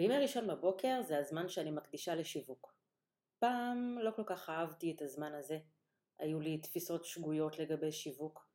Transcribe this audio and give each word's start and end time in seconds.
בימי 0.00 0.18
ראשון 0.18 0.46
בבוקר 0.46 1.02
זה 1.02 1.18
הזמן 1.18 1.48
שאני 1.48 1.70
מקדישה 1.70 2.14
לשיווק. 2.14 2.74
פעם 3.38 3.98
לא 4.02 4.10
כל 4.16 4.22
כך 4.26 4.50
אהבתי 4.50 4.92
את 4.92 5.02
הזמן 5.02 5.34
הזה, 5.34 5.58
היו 6.18 6.40
לי 6.40 6.58
תפיסות 6.58 7.04
שגויות 7.04 7.58
לגבי 7.58 7.92
שיווק, 7.92 8.48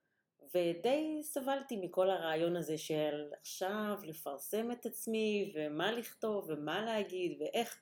ודי 0.53 1.19
סבלתי 1.23 1.77
מכל 1.77 2.09
הרעיון 2.09 2.55
הזה 2.55 2.77
של 2.77 3.29
עכשיו 3.39 3.99
לפרסם 4.03 4.71
את 4.71 4.85
עצמי, 4.85 5.53
ומה 5.55 5.91
לכתוב, 5.91 6.45
ומה 6.49 6.85
להגיד, 6.85 7.37
ואיך. 7.39 7.81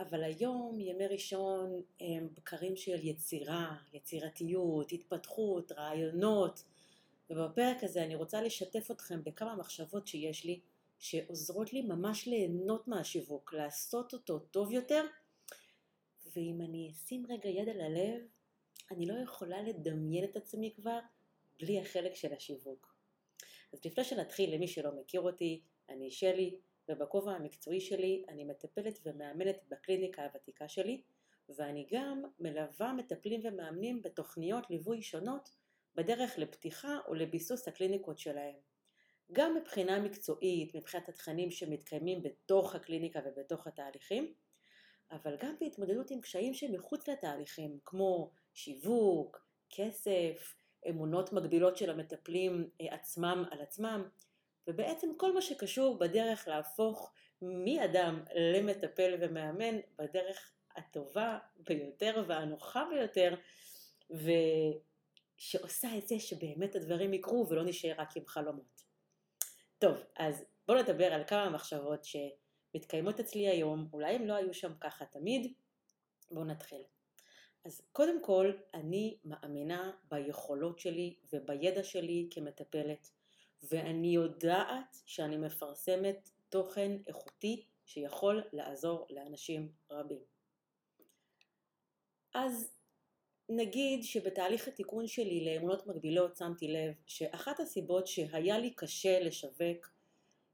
אבל 0.00 0.24
היום 0.24 0.80
ימי 0.80 1.06
ראשון 1.06 1.82
הם 2.00 2.28
בקרים 2.34 2.76
של 2.76 2.98
יצירה, 3.06 3.76
יצירתיות, 3.92 4.92
התפתחות, 4.92 5.72
רעיונות, 5.72 6.64
ובפרק 7.30 7.84
הזה 7.84 8.04
אני 8.04 8.14
רוצה 8.14 8.42
לשתף 8.42 8.90
אתכם 8.90 9.24
בכמה 9.24 9.56
מחשבות 9.56 10.06
שיש 10.06 10.44
לי, 10.44 10.60
שעוזרות 10.98 11.72
לי 11.72 11.82
ממש 11.82 12.26
ליהנות 12.26 12.88
מהשיווק, 12.88 13.52
לעשות 13.52 14.12
אותו 14.12 14.38
טוב 14.38 14.72
יותר, 14.72 15.04
ואם 16.36 16.60
אני 16.60 16.90
אשים 16.90 17.26
רגע 17.28 17.48
יד 17.48 17.68
על 17.68 17.80
הלב, 17.80 18.20
אני 18.90 19.06
לא 19.06 19.14
יכולה 19.22 19.62
לדמיין 19.62 20.24
את 20.24 20.36
עצמי 20.36 20.74
כבר 20.76 20.98
בלי 21.60 21.80
החלק 21.80 22.14
של 22.14 22.32
השיווק. 22.32 22.94
אז 23.72 23.84
לפני 23.84 24.04
שנתחיל, 24.04 24.54
למי 24.54 24.68
שלא 24.68 24.90
מכיר 25.00 25.20
אותי, 25.20 25.62
אני 25.88 26.10
שלי, 26.10 26.58
ובכובע 26.88 27.32
המקצועי 27.32 27.80
שלי 27.80 28.24
אני 28.28 28.44
מטפלת 28.44 28.98
ומאמנת 29.04 29.56
בקליניקה 29.68 30.24
הוותיקה 30.24 30.68
שלי, 30.68 31.02
ואני 31.48 31.86
גם 31.90 32.22
מלווה 32.40 32.92
מטפלים 32.92 33.40
ומאמנים 33.44 34.02
בתוכניות 34.02 34.70
ליווי 34.70 35.02
שונות 35.02 35.48
בדרך 35.94 36.38
לפתיחה 36.38 36.98
ולביסוס 37.10 37.68
הקליניקות 37.68 38.18
שלהם. 38.18 38.54
גם 39.32 39.54
מבחינה 39.54 40.00
מקצועית, 40.00 40.74
מבחינת 40.74 41.08
התכנים 41.08 41.50
שמתקיימים 41.50 42.22
בתוך 42.22 42.74
הקליניקה 42.74 43.20
ובתוך 43.24 43.66
התהליכים, 43.66 44.34
אבל 45.10 45.36
גם 45.42 45.54
בהתמודדות 45.60 46.10
עם 46.10 46.20
קשיים 46.20 46.54
שמחוץ 46.54 47.08
לתהליכים, 47.08 47.78
כמו 47.84 48.30
שיווק, 48.54 49.46
כסף, 49.70 50.54
אמונות 50.88 51.32
מגבילות 51.32 51.76
של 51.76 51.90
המטפלים 51.90 52.70
אה, 52.80 52.94
עצמם 52.94 53.44
על 53.50 53.60
עצמם, 53.60 54.08
ובעצם 54.66 55.08
כל 55.16 55.34
מה 55.34 55.42
שקשור 55.42 55.98
בדרך 55.98 56.48
להפוך 56.48 57.12
מאדם 57.42 58.24
למטפל 58.34 59.14
ומאמן 59.20 59.78
בדרך 59.98 60.52
הטובה 60.76 61.38
ביותר 61.56 62.24
והנוחה 62.28 62.84
ביותר, 62.90 63.34
ושעושה 65.40 65.88
את 65.98 66.08
זה 66.08 66.18
שבאמת 66.18 66.76
הדברים 66.76 67.14
יקרו 67.14 67.46
ולא 67.48 67.64
נשאר 67.64 67.94
רק 67.98 68.16
עם 68.16 68.26
חלומות. 68.26 68.87
טוב, 69.78 69.96
אז 70.16 70.44
בואו 70.68 70.82
נדבר 70.82 71.12
על 71.14 71.24
כמה 71.24 71.50
מחשבות 71.50 72.04
שמתקיימות 72.04 73.20
אצלי 73.20 73.48
היום, 73.48 73.88
אולי 73.92 74.14
הם 74.14 74.26
לא 74.26 74.34
היו 74.34 74.54
שם 74.54 74.72
ככה 74.80 75.04
תמיד, 75.04 75.52
בואו 76.30 76.44
נתחיל. 76.44 76.82
אז 77.64 77.82
קודם 77.92 78.24
כל, 78.24 78.52
אני 78.74 79.18
מאמינה 79.24 79.92
ביכולות 80.10 80.78
שלי 80.78 81.16
ובידע 81.32 81.84
שלי 81.84 82.28
כמטפלת, 82.30 83.10
ואני 83.62 84.08
יודעת 84.08 84.96
שאני 85.06 85.36
מפרסמת 85.36 86.30
תוכן 86.48 86.92
איכותי 87.06 87.66
שיכול 87.86 88.42
לעזור 88.52 89.06
לאנשים 89.10 89.72
רבים. 89.90 90.22
אז 92.34 92.77
נגיד 93.48 94.04
שבתהליך 94.04 94.68
התיקון 94.68 95.06
שלי 95.06 95.44
לאמונות 95.44 95.86
מגבילות 95.86 96.36
שמתי 96.36 96.68
לב 96.68 96.92
שאחת 97.06 97.60
הסיבות 97.60 98.06
שהיה 98.06 98.58
לי 98.58 98.70
קשה 98.70 99.20
לשווק 99.20 99.90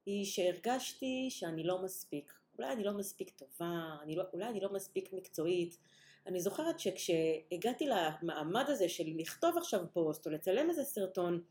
היא 0.06 0.24
שהרגשתי 0.24 1.26
שאני 1.30 1.64
לא 1.64 1.82
מספיק. 1.82 2.32
אולי 2.58 2.72
אני 2.72 2.84
לא 2.84 2.92
מספיק 2.92 3.30
טובה, 3.30 3.96
אני 4.02 4.16
לא, 4.16 4.24
אולי 4.32 4.44
אני 4.44 4.60
לא 4.60 4.72
מספיק 4.72 5.12
מקצועית. 5.12 5.78
אני 6.26 6.40
זוכרת 6.40 6.80
שכשהגעתי 6.80 7.86
למעמד 7.86 8.64
הזה 8.68 8.88
של 8.88 9.04
לכתוב 9.16 9.58
עכשיו 9.58 9.80
פוסט 9.92 10.26
או 10.26 10.30
לצלם 10.30 10.70
איזה 10.70 10.84
סרטון, 10.84 11.42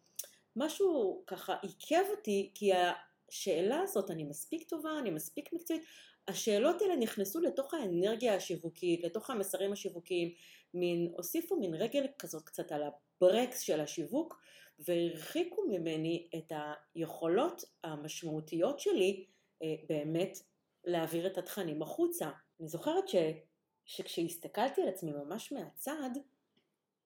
משהו 0.56 1.24
ככה 1.28 1.56
עיכב 1.62 2.04
אותי 2.18 2.52
כי 2.56 2.72
השאלה 2.74 3.80
הזאת, 3.82 4.12
אני 4.12 4.24
מספיק 4.24 4.70
טובה, 4.70 5.00
אני 5.00 5.10
מספיק 5.12 5.54
מקצועית, 5.54 5.84
השאלות 6.28 6.82
האלה 6.82 6.96
נכנסו 6.96 7.40
לתוך 7.42 7.74
האנרגיה 7.74 8.36
השיווקית, 8.36 9.04
לתוך 9.04 9.30
המסרים 9.30 9.74
השיווקיים, 9.74 10.34
מין, 10.74 11.14
הוסיפו 11.18 11.56
מין 11.56 11.74
רגל 11.74 12.08
כזאת 12.20 12.44
קצת 12.44 12.72
על 12.72 12.84
הברקס 12.84 13.60
של 13.60 13.80
השיווק, 13.80 14.42
והרחיקו 14.80 15.62
ממני 15.68 16.30
את 16.38 16.52
היכולות 16.96 17.62
המשמעותיות 17.84 18.80
שלי 18.80 19.26
אה, 19.64 19.76
באמת 19.90 20.38
להעביר 20.86 21.28
את 21.28 21.38
התכנים 21.38 21.82
החוצה. 21.82 22.32
אני 22.60 22.68
זוכרת 22.68 23.08
ש, 23.08 23.16
שכשהסתכלתי 23.86 24.82
על 24.82 24.90
עצמי 24.90 25.12
ממש 25.12 25.52
מהצד, 25.52 26.10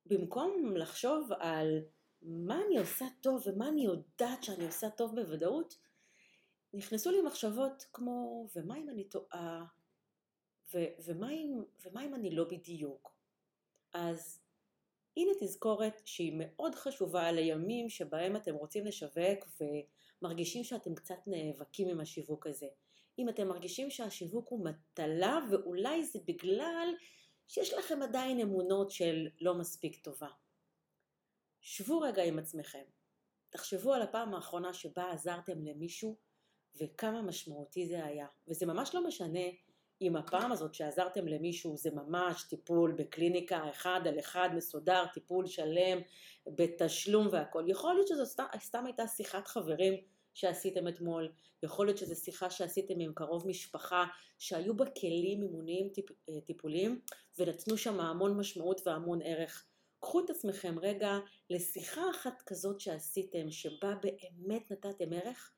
במקום 0.05 0.75
לחשוב 0.75 1.29
על 1.39 1.79
מה 2.21 2.61
אני 2.67 2.77
עושה 2.77 3.05
טוב 3.21 3.43
ומה 3.45 3.67
אני 3.67 3.85
יודעת 3.85 4.43
שאני 4.43 4.65
עושה 4.65 4.89
טוב 4.89 5.15
בוודאות, 5.15 5.77
נכנסו 6.73 7.11
לי 7.11 7.21
מחשבות 7.21 7.85
כמו, 7.93 8.47
ומה 8.55 8.77
אם 8.77 8.89
אני 8.89 9.03
טועה? 9.03 9.65
ו- 10.73 10.87
ומה, 11.05 11.31
אם, 11.31 11.63
ומה 11.85 12.05
אם 12.05 12.15
אני 12.15 12.29
לא 12.29 12.43
בדיוק? 12.43 13.16
אז 13.97 14.39
הנה 15.17 15.31
תזכורת 15.39 16.01
שהיא 16.05 16.33
מאוד 16.35 16.75
חשובה 16.75 17.31
לימים 17.31 17.89
שבהם 17.89 18.35
אתם 18.35 18.55
רוצים 18.55 18.85
לשווק 18.85 19.45
ומרגישים 20.21 20.63
שאתם 20.63 20.95
קצת 20.95 21.19
נאבקים 21.27 21.87
עם 21.87 21.99
השיווק 21.99 22.47
הזה. 22.47 22.67
אם 23.19 23.29
אתם 23.29 23.47
מרגישים 23.47 23.89
שהשיווק 23.89 24.49
הוא 24.49 24.65
מטלה 24.65 25.39
ואולי 25.51 26.03
זה 26.03 26.19
בגלל 26.25 26.93
שיש 27.47 27.73
לכם 27.73 28.01
עדיין 28.01 28.39
אמונות 28.39 28.91
של 28.91 29.27
לא 29.41 29.55
מספיק 29.57 30.03
טובה. 30.03 30.29
שבו 31.61 31.99
רגע 31.99 32.23
עם 32.23 32.39
עצמכם. 32.39 32.83
תחשבו 33.49 33.93
על 33.93 34.01
הפעם 34.01 34.33
האחרונה 34.33 34.73
שבה 34.73 35.11
עזרתם 35.11 35.65
למישהו 35.65 36.17
וכמה 36.75 37.21
משמעותי 37.21 37.87
זה 37.87 38.05
היה. 38.05 38.27
וזה 38.47 38.65
ממש 38.65 38.95
לא 38.95 39.07
משנה 39.07 39.39
אם 40.01 40.15
הפעם 40.15 40.51
הזאת 40.51 40.73
שעזרתם 40.73 41.27
למישהו 41.27 41.77
זה 41.77 41.89
ממש 41.91 42.43
טיפול 42.43 42.91
בקליניקה 42.91 43.69
אחד 43.69 44.01
על 44.05 44.19
אחד 44.19 44.49
מסודר, 44.55 45.05
טיפול 45.13 45.47
שלם, 45.47 45.99
בתשלום 46.47 47.27
והכל. 47.31 47.63
יכול 47.67 47.93
להיות 47.93 48.07
שזו 48.07 48.25
סתם, 48.25 48.43
סתם 48.59 48.85
הייתה 48.85 49.07
שיחת 49.07 49.47
חברים 49.47 49.93
שעשיתם 50.33 50.87
אתמול, 50.87 51.31
יכול 51.63 51.85
להיות 51.85 51.97
שזו 51.97 52.15
שיחה 52.15 52.49
שעשיתם 52.49 52.99
עם 52.99 53.13
קרוב 53.13 53.47
משפחה 53.47 54.05
שהיו 54.39 54.77
בה 54.77 54.85
כלים 54.85 55.43
אימוניים 55.43 55.89
טיפ, 55.89 56.05
אה, 56.29 56.41
טיפוליים 56.45 57.01
ונתנו 57.37 57.77
שם 57.77 57.99
המון 57.99 58.37
משמעות 58.37 58.81
והמון 58.85 59.19
ערך. 59.23 59.65
קחו 59.99 60.25
את 60.25 60.29
עצמכם 60.29 60.79
רגע 60.79 61.17
לשיחה 61.49 62.01
אחת 62.09 62.41
כזאת 62.45 62.79
שעשיתם 62.79 63.51
שבה 63.51 63.95
באמת 64.01 64.71
נתתם 64.71 65.13
ערך 65.13 65.51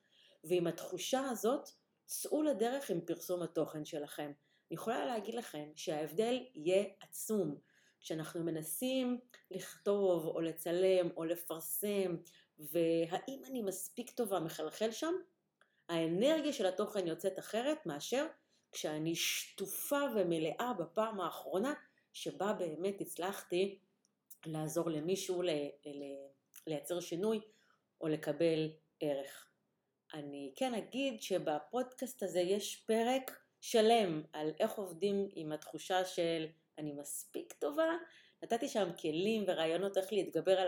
ועם 0.43 0.67
התחושה 0.67 1.29
הזאת 1.29 1.69
צאו 2.09 2.43
לדרך 2.43 2.89
עם 2.89 3.01
פרסום 3.01 3.41
התוכן 3.41 3.85
שלכם. 3.85 4.25
אני 4.25 4.75
יכולה 4.75 5.05
להגיד 5.05 5.35
לכם 5.35 5.69
שההבדל 5.75 6.43
יהיה 6.55 6.83
עצום. 7.01 7.57
כשאנחנו 7.99 8.43
מנסים 8.43 9.19
לכתוב 9.51 10.25
או 10.25 10.41
לצלם 10.41 11.09
או 11.17 11.25
לפרסם 11.25 12.15
והאם 12.59 13.41
אני 13.45 13.61
מספיק 13.61 14.11
טובה 14.11 14.39
מחלחל 14.39 14.91
שם, 14.91 15.13
האנרגיה 15.89 16.53
של 16.53 16.65
התוכן 16.65 17.07
יוצאת 17.07 17.39
אחרת 17.39 17.85
מאשר 17.85 18.25
כשאני 18.71 19.15
שטופה 19.15 20.01
ומלאה 20.15 20.73
בפעם 20.79 21.19
האחרונה 21.21 21.73
שבה 22.13 22.53
באמת 22.53 23.01
הצלחתי 23.01 23.79
לעזור 24.45 24.89
למישהו 24.89 25.41
לייצר 26.67 26.99
שינוי 26.99 27.41
או 28.01 28.07
לקבל 28.07 28.71
ערך. 28.99 29.48
אני 30.13 30.51
כן 30.55 30.73
אגיד 30.73 31.21
שבפודקאסט 31.21 32.23
הזה 32.23 32.39
יש 32.39 32.75
פרק 32.75 33.39
שלם 33.61 34.21
על 34.33 34.51
איך 34.59 34.71
עובדים 34.71 35.27
עם 35.35 35.51
התחושה 35.51 36.05
של 36.05 36.45
אני 36.77 36.93
מספיק 36.93 37.53
טובה, 37.53 37.89
נתתי 38.43 38.67
שם 38.67 38.89
כלים 39.01 39.43
ורעיונות 39.47 39.97
איך 39.97 40.13
להתגבר 40.13 40.59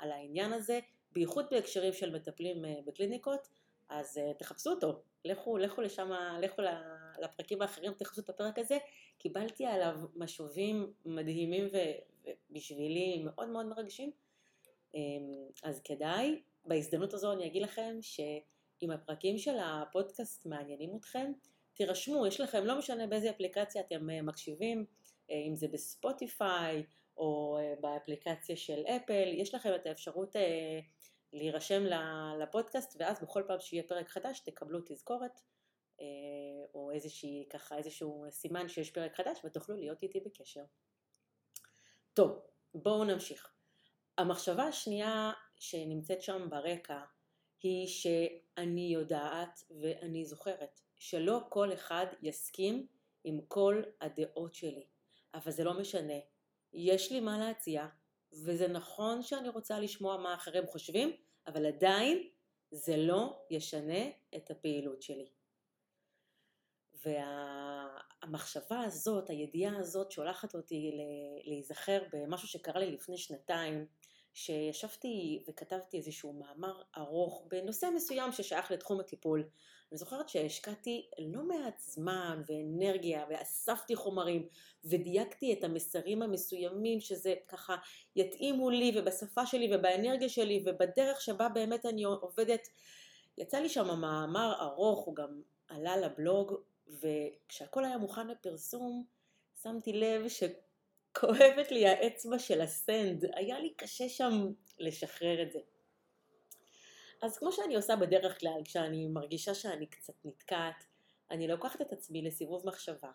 על, 0.00 0.12
העניין 0.12 0.52
הזה, 0.52 0.80
בייחוד 1.12 1.46
בהקשרים 1.50 1.92
של 1.92 2.14
מטפלים 2.14 2.64
אה, 2.64 2.74
בקליניקות, 2.84 3.48
אז 3.88 4.18
אה, 4.18 4.32
תחפשו 4.38 4.70
אותו, 4.70 5.02
לכו, 5.24 5.58
לכו 5.58 5.82
לשם, 5.82 6.10
לכו 6.42 6.62
לפרקים 7.22 7.62
האחרים, 7.62 7.92
תחפשו 7.92 8.20
את 8.20 8.28
הפרק 8.28 8.58
הזה, 8.58 8.78
קיבלתי 9.18 9.66
עליו 9.66 9.94
משובים 10.16 10.92
מדהימים 11.04 11.68
ובשבילי 12.50 13.22
מאוד 13.24 13.48
מאוד 13.48 13.66
מרגשים, 13.66 14.10
אמ, 14.94 15.00
אז 15.62 15.80
כדאי, 15.82 16.42
בהזדמנות 16.64 17.14
הזו 17.14 17.32
אני 17.32 17.46
אגיד 17.46 17.62
לכם 17.62 17.98
ש... 18.00 18.20
אם 18.82 18.90
הפרקים 18.90 19.38
של 19.38 19.56
הפודקאסט 19.58 20.46
מעניינים 20.46 20.96
אתכם, 20.96 21.32
תירשמו, 21.74 22.26
יש 22.26 22.40
לכם, 22.40 22.64
לא 22.64 22.78
משנה 22.78 23.06
באיזה 23.06 23.30
אפליקציה 23.30 23.82
אתם 23.82 24.10
אה, 24.10 24.22
מקשיבים, 24.22 24.84
אה, 25.30 25.36
אם 25.48 25.56
זה 25.56 25.68
בספוטיפיי 25.68 26.84
או 27.16 27.58
אה, 27.58 27.74
באפליקציה 27.80 28.56
של 28.56 28.82
אפל, 28.86 29.28
יש 29.32 29.54
לכם 29.54 29.70
את 29.74 29.86
האפשרות 29.86 30.36
להירשם 31.32 31.82
לפודקאסט 32.40 32.96
ואז 32.98 33.22
בכל 33.22 33.42
פעם 33.46 33.60
שיהיה 33.60 33.82
פרק 33.82 34.08
חדש 34.08 34.40
תקבלו 34.40 34.80
תזכורת 34.86 35.40
או 36.74 36.90
איזושהי, 36.94 37.46
ככה, 37.50 37.78
איזשהו 37.78 38.24
סימן 38.30 38.68
שיש 38.68 38.90
פרק 38.90 39.14
חדש 39.16 39.38
ותוכלו 39.44 39.76
להיות 39.76 40.02
איתי 40.02 40.20
בקשר. 40.20 40.64
טוב, 42.14 42.40
בואו 42.74 43.04
נמשיך. 43.04 43.52
המחשבה 44.18 44.62
השנייה 44.64 45.32
שנמצאת 45.56 46.22
שם 46.22 46.50
ברקע 46.50 47.00
היא 47.64 47.86
שאני 47.86 48.80
יודעת 48.80 49.64
ואני 49.80 50.24
זוכרת 50.24 50.80
שלא 50.98 51.40
כל 51.48 51.72
אחד 51.72 52.06
יסכים 52.22 52.86
עם 53.24 53.40
כל 53.48 53.82
הדעות 54.00 54.54
שלי, 54.54 54.86
אבל 55.34 55.52
זה 55.52 55.64
לא 55.64 55.80
משנה. 55.80 56.18
יש 56.72 57.12
לי 57.12 57.20
מה 57.20 57.38
להציע, 57.38 57.86
וזה 58.32 58.68
נכון 58.68 59.22
שאני 59.22 59.48
רוצה 59.48 59.78
לשמוע 59.80 60.16
מה 60.16 60.34
אחרים 60.34 60.66
חושבים, 60.66 61.12
אבל 61.46 61.66
עדיין 61.66 62.28
זה 62.70 62.96
לא 62.96 63.46
ישנה 63.50 64.08
את 64.36 64.50
הפעילות 64.50 65.02
שלי. 65.02 65.28
והמחשבה 66.94 68.80
הזאת, 68.80 69.30
הידיעה 69.30 69.78
הזאת 69.78 70.10
שולחת 70.10 70.54
אותי 70.54 70.90
להיזכר 71.44 72.02
במשהו 72.12 72.48
שקרה 72.48 72.80
לי 72.80 72.90
לפני 72.90 73.18
שנתיים, 73.18 73.86
שישבתי 74.34 75.42
וכתבתי 75.48 75.96
איזשהו 75.96 76.32
מאמר 76.32 76.82
ארוך 76.96 77.44
בנושא 77.48 77.86
מסוים 77.94 78.32
ששייך 78.32 78.70
לתחום 78.70 79.00
הטיפול. 79.00 79.48
אני 79.90 79.98
זוכרת 79.98 80.28
שהשקעתי 80.28 81.10
לא 81.18 81.42
מעט 81.42 81.78
זמן 81.80 82.42
ואנרגיה 82.46 83.24
ואספתי 83.30 83.96
חומרים 83.96 84.48
ודייקתי 84.84 85.52
את 85.52 85.64
המסרים 85.64 86.22
המסוימים 86.22 87.00
שזה 87.00 87.34
ככה 87.48 87.76
יתאימו 88.16 88.70
לי 88.70 88.92
ובשפה 88.96 89.46
שלי 89.46 89.76
ובאנרגיה 89.76 90.28
שלי 90.28 90.62
ובדרך 90.66 91.20
שבה 91.20 91.48
באמת 91.48 91.86
אני 91.86 92.04
עובדת. 92.04 92.68
יצא 93.38 93.58
לי 93.58 93.68
שם 93.68 94.00
מאמר 94.00 94.54
ארוך, 94.60 95.04
הוא 95.04 95.16
גם 95.16 95.42
עלה 95.68 95.96
לבלוג 95.96 96.54
וכשהכל 96.88 97.84
היה 97.84 97.98
מוכן 97.98 98.26
לפרסום 98.26 99.04
שמתי 99.62 99.92
לב 99.92 100.28
ש... 100.28 100.42
כואבת 101.20 101.70
לי 101.70 101.86
האצבע 101.86 102.38
של 102.38 102.60
הסנד, 102.60 103.24
היה 103.34 103.60
לי 103.60 103.74
קשה 103.74 104.08
שם 104.08 104.52
לשחרר 104.78 105.42
את 105.42 105.52
זה. 105.52 105.58
אז 107.22 107.38
כמו 107.38 107.52
שאני 107.52 107.76
עושה 107.76 107.96
בדרך 107.96 108.40
כלל, 108.40 108.60
כשאני 108.64 109.08
מרגישה 109.08 109.54
שאני 109.54 109.86
קצת 109.86 110.14
נתקעת, 110.24 110.84
אני 111.30 111.48
לוקחת 111.48 111.80
את 111.80 111.92
עצמי 111.92 112.22
לסיבוב 112.22 112.66
מחשבה. 112.66 113.10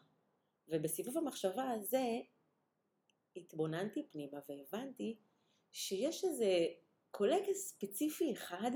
ובסיבוב 0.67 1.17
המחשבה 1.17 1.69
הזה 1.71 2.03
התבוננתי 3.35 4.07
פנימה 4.11 4.37
והבנתי 4.49 5.15
שיש 5.71 6.23
איזה 6.23 6.67
קולגה 7.11 7.53
ספציפי 7.53 8.33
אחד 8.33 8.71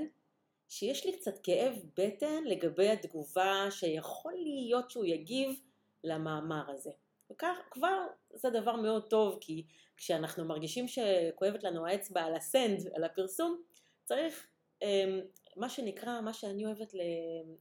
שיש 0.68 1.06
לי 1.06 1.16
קצת 1.16 1.38
כאב 1.42 1.74
בטן 1.96 2.44
לגבי 2.44 2.88
התגובה 2.88 3.66
שיכול 3.70 4.32
להיות 4.32 4.90
שהוא 4.90 5.04
יגיב 5.04 5.60
למאמר 6.04 6.70
הזה. 6.70 6.90
וכך 7.32 7.56
כבר 7.70 8.06
זה 8.34 8.50
דבר 8.50 8.76
מאוד 8.76 9.10
טוב, 9.10 9.38
כי 9.40 9.66
כשאנחנו 9.96 10.44
מרגישים 10.44 10.86
שכואבת 10.88 11.64
לנו 11.64 11.86
האצבע 11.86 12.22
על 12.22 12.34
הסנד, 12.34 12.88
על 12.94 13.04
הפרסום, 13.04 13.62
צריך 14.04 14.46
אמ, 14.82 15.20
מה 15.56 15.68
שנקרא, 15.68 16.20
מה 16.20 16.32
שאני 16.32 16.66
אוהבת 16.66 16.94
ל, 16.94 17.00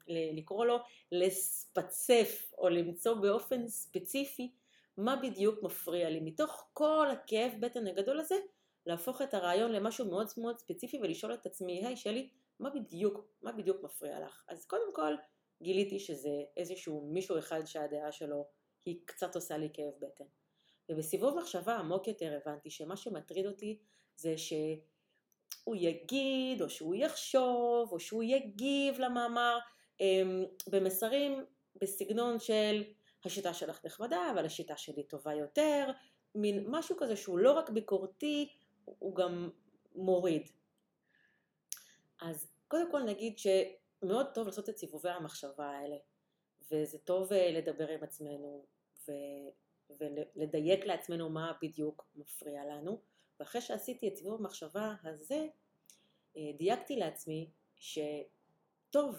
ל, 0.07 0.37
לקרוא 0.37 0.65
לו, 0.65 0.77
לספצף 1.11 2.51
או 2.57 2.69
למצוא 2.69 3.13
באופן 3.13 3.67
ספציפי 3.67 4.51
מה 4.97 5.15
בדיוק 5.15 5.63
מפריע 5.63 6.09
לי. 6.09 6.19
מתוך 6.19 6.69
כל 6.73 7.07
הכאב 7.11 7.51
בטן 7.59 7.87
הגדול 7.87 8.19
הזה, 8.19 8.35
להפוך 8.85 9.21
את 9.21 9.33
הרעיון 9.33 9.71
למשהו 9.71 10.09
מאוד 10.09 10.27
מאוד 10.37 10.59
ספציפי 10.59 10.99
ולשאול 11.01 11.33
את 11.33 11.45
עצמי, 11.45 11.85
היי 11.85 11.97
שלי, 11.97 12.29
מה 12.59 12.69
בדיוק, 12.69 13.25
מה 13.41 13.51
בדיוק 13.51 13.83
מפריע 13.83 14.19
לך? 14.19 14.43
אז 14.47 14.65
קודם 14.65 14.93
כל 14.93 15.15
גיליתי 15.61 15.99
שזה 15.99 16.29
איזשהו 16.57 17.09
מישהו 17.13 17.39
אחד 17.39 17.65
שהדעה 17.65 18.11
שלו 18.11 18.45
היא 18.85 18.99
קצת 19.05 19.35
עושה 19.35 19.57
לי 19.57 19.69
כאב 19.73 19.93
בטן. 19.99 20.25
ובסיבוב 20.89 21.39
מחשבה 21.39 21.75
עמוק 21.75 22.07
יותר 22.07 22.39
הבנתי 22.41 22.69
שמה 22.69 22.97
שמטריד 22.97 23.45
אותי 23.45 23.79
זה 24.15 24.37
שהוא 24.37 25.75
יגיד 25.75 26.61
או 26.61 26.69
שהוא 26.69 26.95
יחשוב 26.95 27.91
או 27.91 27.99
שהוא 27.99 28.23
יגיב 28.23 28.99
למאמר 28.99 29.59
אמ, 29.99 30.43
במסרים 30.67 31.45
בסגנון 31.81 32.39
של 32.39 32.83
השיטה 33.25 33.53
שלך 33.53 33.85
נחמדה 33.85 34.31
אבל 34.31 34.45
השיטה 34.45 34.77
שלי 34.77 35.03
טובה 35.03 35.33
יותר, 35.33 35.91
מין 36.35 36.65
משהו 36.67 36.95
כזה 36.99 37.15
שהוא 37.15 37.39
לא 37.39 37.51
רק 37.51 37.69
ביקורתי, 37.69 38.49
הוא 38.85 39.15
גם 39.15 39.49
מוריד. 39.95 40.49
אז 42.21 42.51
קודם 42.67 42.91
כל 42.91 43.03
נגיד 43.03 43.37
שמאוד 43.37 44.25
טוב 44.33 44.47
לעשות 44.47 44.69
את 44.69 44.77
סיבובי 44.77 45.09
המחשבה 45.09 45.65
האלה, 45.65 45.95
וזה 46.71 46.97
טוב 46.97 47.33
אה, 47.33 47.51
לדבר 47.51 47.87
עם 47.87 48.03
עצמנו, 48.03 48.65
ו- 49.07 49.99
ולדייק 49.99 50.85
לעצמנו 50.85 51.29
מה 51.29 51.51
בדיוק 51.61 52.05
מפריע 52.15 52.65
לנו. 52.65 52.99
ואחרי 53.39 53.61
שעשיתי 53.61 54.07
את 54.07 54.15
סיבוב 54.15 54.39
המחשבה 54.39 54.95
הזה, 55.03 55.47
אה, 56.37 56.51
דייקתי 56.57 56.95
לעצמי 56.95 57.49
שטוב 57.75 59.15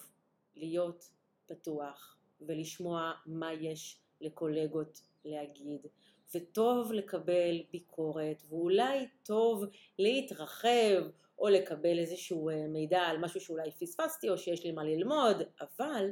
להיות 0.55 1.11
פתוח 1.47 2.19
ולשמוע 2.41 3.13
מה 3.27 3.53
יש 3.53 4.01
לקולגות 4.21 5.01
להגיד, 5.25 5.87
וטוב 6.35 6.93
לקבל 6.93 7.63
ביקורת, 7.73 8.43
ואולי 8.49 9.09
טוב 9.23 9.65
להתרחב 9.99 11.03
או 11.39 11.49
לקבל 11.49 11.99
איזשהו 11.99 12.51
אה, 12.51 12.67
מידע 12.69 13.01
על 13.01 13.19
משהו 13.19 13.41
שאולי 13.41 13.71
פספסתי 13.71 14.29
או 14.29 14.39
שיש 14.39 14.65
לי 14.65 14.73
מה 14.73 14.85
ללמוד, 14.85 15.37
אבל 15.61 16.11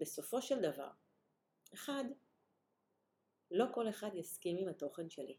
בסופו 0.00 0.42
של 0.42 0.60
דבר, 0.60 0.90
אחד, 1.74 2.04
לא 3.52 3.64
כל 3.74 3.88
אחד 3.88 4.10
יסכים 4.14 4.56
עם 4.58 4.68
התוכן 4.68 5.10
שלי. 5.10 5.36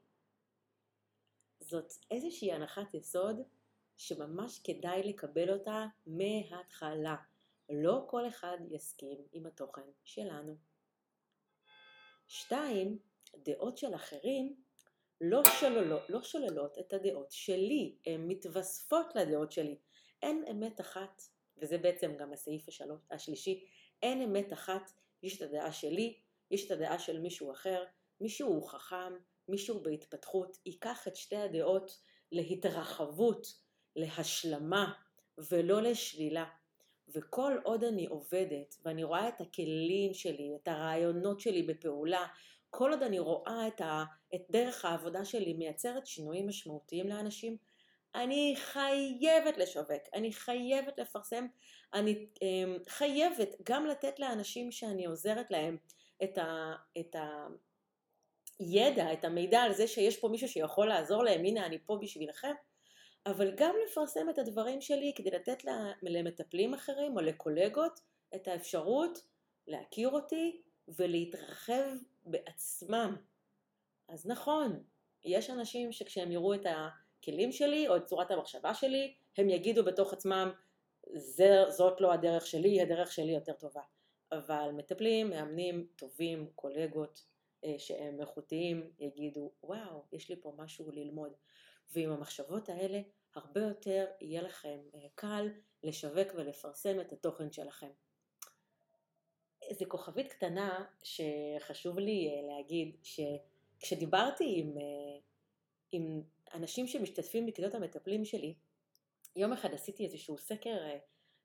זאת 1.59 1.93
איזושהי 2.11 2.51
הנחת 2.51 2.93
יסוד 2.93 3.35
שממש 3.97 4.59
כדאי 4.63 5.03
לקבל 5.03 5.53
אותה 5.53 5.85
מההתחלה. 6.07 7.15
לא 7.69 8.05
כל 8.09 8.27
אחד 8.27 8.57
יסכים 8.69 9.17
עם 9.31 9.45
התוכן 9.45 9.89
שלנו. 10.03 10.57
שתיים, 12.27 12.99
דעות 13.35 13.77
של 13.77 13.95
אחרים 13.95 14.55
לא 15.21 15.41
שוללות, 15.59 16.09
לא 16.09 16.23
שוללות 16.23 16.79
את 16.79 16.93
הדעות 16.93 17.31
שלי, 17.31 17.97
הן 18.05 18.27
מתווספות 18.27 19.15
לדעות 19.15 19.51
שלי. 19.51 19.77
אין 20.21 20.45
אמת 20.51 20.81
אחת, 20.81 21.21
וזה 21.57 21.77
בעצם 21.77 22.15
גם 22.17 22.33
הסעיף 22.33 22.67
השלוש, 22.67 23.01
השלישי, 23.11 23.65
אין 24.01 24.21
אמת 24.21 24.53
אחת, 24.53 24.91
יש 25.23 25.37
את 25.37 25.41
הדעה 25.41 25.71
שלי, 25.71 26.19
יש 26.51 26.65
את 26.65 26.71
הדעה 26.71 26.99
של 26.99 27.19
מישהו 27.19 27.51
אחר, 27.51 27.83
מישהו 28.23 28.61
חכם, 28.61 29.13
מישהו 29.47 29.83
בהתפתחות, 29.83 30.57
ייקח 30.65 31.07
את 31.07 31.15
שתי 31.15 31.35
הדעות 31.35 31.99
להתרחבות, 32.31 33.47
להשלמה 33.95 34.93
ולא 35.37 35.81
לשלילה. 35.81 36.45
וכל 37.07 37.57
עוד 37.63 37.83
אני 37.83 38.05
עובדת 38.05 38.75
ואני 38.85 39.03
רואה 39.03 39.29
את 39.29 39.41
הכלים 39.41 40.13
שלי, 40.13 40.51
את 40.55 40.67
הרעיונות 40.67 41.39
שלי 41.39 41.63
בפעולה, 41.63 42.27
כל 42.69 42.91
עוד 42.91 43.03
אני 43.03 43.19
רואה 43.19 43.67
את, 43.67 43.81
ה, 43.81 44.03
את 44.35 44.41
דרך 44.49 44.85
העבודה 44.85 45.25
שלי 45.25 45.53
מייצרת 45.53 46.07
שינויים 46.07 46.47
משמעותיים 46.47 47.09
לאנשים, 47.09 47.57
אני 48.15 48.53
חייבת 48.57 49.57
לשווק, 49.57 50.01
אני 50.13 50.33
חייבת 50.33 50.99
לפרסם, 50.99 51.45
אני 51.93 52.27
אה, 52.43 52.75
חייבת 52.87 53.49
גם 53.63 53.85
לתת 53.85 54.19
לאנשים 54.19 54.71
שאני 54.71 55.05
עוזרת 55.05 55.51
להם 55.51 55.77
את, 56.23 56.37
ה, 56.37 56.73
את, 56.99 57.15
ה, 57.15 57.47
הידע, 58.69 59.13
את 59.13 59.25
המידע 59.25 59.61
על 59.61 59.73
זה 59.73 59.87
שיש 59.87 60.17
פה 60.17 60.27
מישהו 60.27 60.47
שיכול 60.47 60.87
לעזור 60.87 61.23
להם, 61.23 61.45
הנה 61.45 61.65
אני 61.65 61.77
פה 61.85 61.97
בשבילכם, 62.01 62.53
אבל 63.25 63.51
גם 63.55 63.75
לפרסם 63.85 64.29
את 64.29 64.37
הדברים 64.37 64.81
שלי 64.81 65.13
כדי 65.15 65.31
לתת 65.31 65.63
למטפלים 66.03 66.73
אחרים 66.73 67.17
או 67.17 67.21
לקולגות 67.21 67.99
את 68.35 68.47
האפשרות 68.47 69.19
להכיר 69.67 70.09
אותי 70.09 70.61
ולהתרחב 70.87 71.83
בעצמם. 72.25 73.15
אז 74.07 74.25
נכון, 74.25 74.83
יש 75.25 75.49
אנשים 75.49 75.91
שכשהם 75.91 76.31
יראו 76.31 76.53
את 76.53 76.65
הכלים 76.65 77.51
שלי 77.51 77.87
או 77.87 77.95
את 77.95 78.05
צורת 78.05 78.31
המחשבה 78.31 78.73
שלי, 78.73 79.13
הם 79.37 79.49
יגידו 79.49 79.83
בתוך 79.83 80.13
עצמם, 80.13 80.51
זאת 81.69 82.01
לא 82.01 82.13
הדרך 82.13 82.47
שלי, 82.47 82.81
הדרך 82.81 83.11
שלי 83.11 83.31
יותר 83.31 83.53
טובה. 83.53 83.81
אבל 84.31 84.69
מטפלים, 84.73 85.29
מאמנים, 85.29 85.87
טובים, 85.95 86.47
קולגות, 86.55 87.25
שהם 87.77 88.21
איכותיים 88.21 88.91
יגידו 88.99 89.51
וואו 89.63 90.05
יש 90.11 90.29
לי 90.29 90.35
פה 90.41 90.53
משהו 90.57 90.91
ללמוד 90.91 91.33
ועם 91.93 92.09
המחשבות 92.09 92.69
האלה 92.69 93.01
הרבה 93.35 93.61
יותר 93.61 94.05
יהיה 94.21 94.41
לכם 94.41 94.79
אה, 94.95 94.99
קל 95.15 95.49
לשווק 95.83 96.27
ולפרסם 96.35 96.99
את 97.01 97.11
התוכן 97.11 97.51
שלכם. 97.51 97.89
איזה 99.61 99.85
כוכבית 99.85 100.33
קטנה 100.33 100.85
שחשוב 101.03 101.99
לי 101.99 102.29
אה, 102.29 102.55
להגיד 102.55 102.97
שכשדיברתי 103.03 104.59
עם, 104.59 104.77
עם 105.91 106.21
אנשים 106.53 106.87
שמשתתפים 106.87 107.45
בכיתות 107.45 107.75
המטפלים 107.75 108.25
שלי 108.25 108.55
יום 109.35 109.53
אחד 109.53 109.73
עשיתי 109.73 110.05
איזשהו 110.05 110.37
סקר 110.37 110.77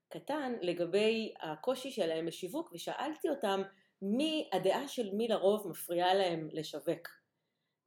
קטן 0.09 0.53
לגבי 0.61 1.33
הקושי 1.41 1.91
שלהם 1.91 2.25
בשיווק 2.25 2.71
ושאלתי 2.73 3.29
אותם 3.29 3.61
מי, 4.01 4.49
הדעה 4.53 4.87
של 4.87 5.15
מי 5.15 5.27
לרוב 5.27 5.67
מפריעה 5.67 6.13
להם 6.13 6.49
לשווק. 6.53 7.07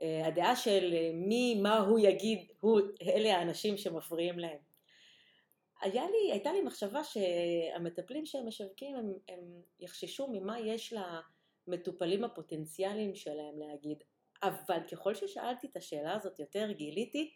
אה, 0.03 0.27
הדעה 0.27 0.57
של 0.57 0.93
אה, 0.95 1.11
מי, 1.15 1.55
מה 1.55 1.79
הוא 1.79 1.99
יגיד, 1.99 2.53
הוא, 2.61 2.81
אלה 3.03 3.37
האנשים 3.37 3.77
שמפריעים 3.77 4.39
להם. 4.39 4.59
היה 5.83 6.05
לי, 6.11 6.33
הייתה 6.33 6.53
לי 6.53 6.63
מחשבה 6.63 7.01
שהמטפלים 7.05 8.27
שהם 8.27 8.49
משווקים 8.49 8.97
הם, 8.97 9.13
הם 9.29 9.63
יחששו 9.81 10.29
ממה 10.33 10.61
יש 10.61 10.95
למטופלים 11.69 12.25
הפוטנציאליים 12.25 13.15
שלהם 13.15 13.59
להגיד, 13.59 13.99
אבל 14.43 14.79
ככל 14.91 15.15
ששאלתי 15.15 15.67
את 15.67 15.77
השאלה 15.77 16.15
הזאת 16.15 16.39
יותר 16.39 16.73
גיליתי 16.73 17.35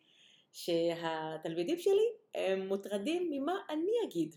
שהתלמידים 0.52 1.78
שלי 1.78 2.08
הם 2.34 2.68
מוטרדים 2.68 3.30
ממה 3.30 3.54
אני 3.70 3.92
אגיד, 4.04 4.36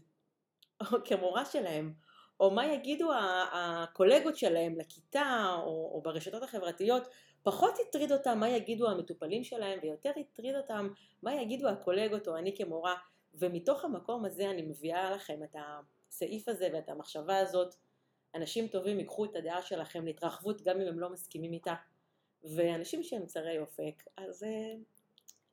או 0.82 0.98
כמורה 1.06 1.46
שלהם, 1.46 1.94
או 2.40 2.52
מה 2.52 2.74
יגידו 2.74 3.12
הקולגות 3.52 4.38
שלהם 4.38 4.80
לכיתה 4.80 5.56
או, 5.58 5.92
או 5.94 6.02
ברשתות 6.02 6.44
החברתיות, 6.44 7.08
פחות 7.44 7.74
הטריד 7.88 8.12
אותם 8.12 8.40
מה 8.40 8.50
יגידו 8.50 8.90
המטופלים 8.90 9.44
שלהם 9.44 9.80
ויותר 9.82 10.12
הטריד 10.20 10.56
אותם 10.56 10.90
מה 11.24 11.34
יגידו 11.34 11.70
הקולגות 11.70 12.28
או 12.28 12.38
אני 12.38 12.58
כמורה. 12.58 12.96
ומתוך 13.34 13.86
המקום 13.86 14.26
הזה 14.26 14.50
אני 14.50 14.62
מביאה 14.62 15.12
לכם 15.12 15.44
את 15.44 15.56
הסעיף 15.56 16.48
הזה 16.48 16.70
ואת 16.74 16.90
המחשבה 16.90 17.38
הזאת. 17.38 17.76
אנשים 18.36 18.68
טובים 18.68 19.00
ייקחו 19.00 19.26
את 19.26 19.36
הדעה 19.36 19.62
שלכם 19.62 20.06
להתרחבות 20.06 20.62
גם 20.62 20.82
אם 20.82 20.88
הם 20.88 21.00
לא 21.00 21.10
מסכימים 21.10 21.54
איתה. 21.54 21.76
ואנשים 22.44 23.04
שהם 23.04 23.26
צרי 23.26 23.60
אופק 23.60 24.04
אז 24.18 24.44
אה, 24.44 24.74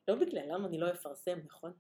לא 0.09 0.15
בגללם 0.15 0.67
אני 0.67 0.79
לא 0.79 0.91
אפרסם 0.91 1.39
נכון? 1.45 1.73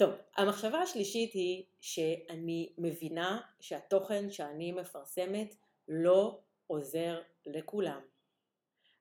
טוב, 0.00 0.10
המחשבה 0.36 0.78
השלישית 0.78 1.32
היא 1.32 1.64
שאני 1.80 2.72
מבינה 2.78 3.40
שהתוכן 3.60 4.30
שאני 4.30 4.72
מפרסמת 4.72 5.54
לא 5.88 6.40
עוזר 6.66 7.20
לכולם. 7.46 8.00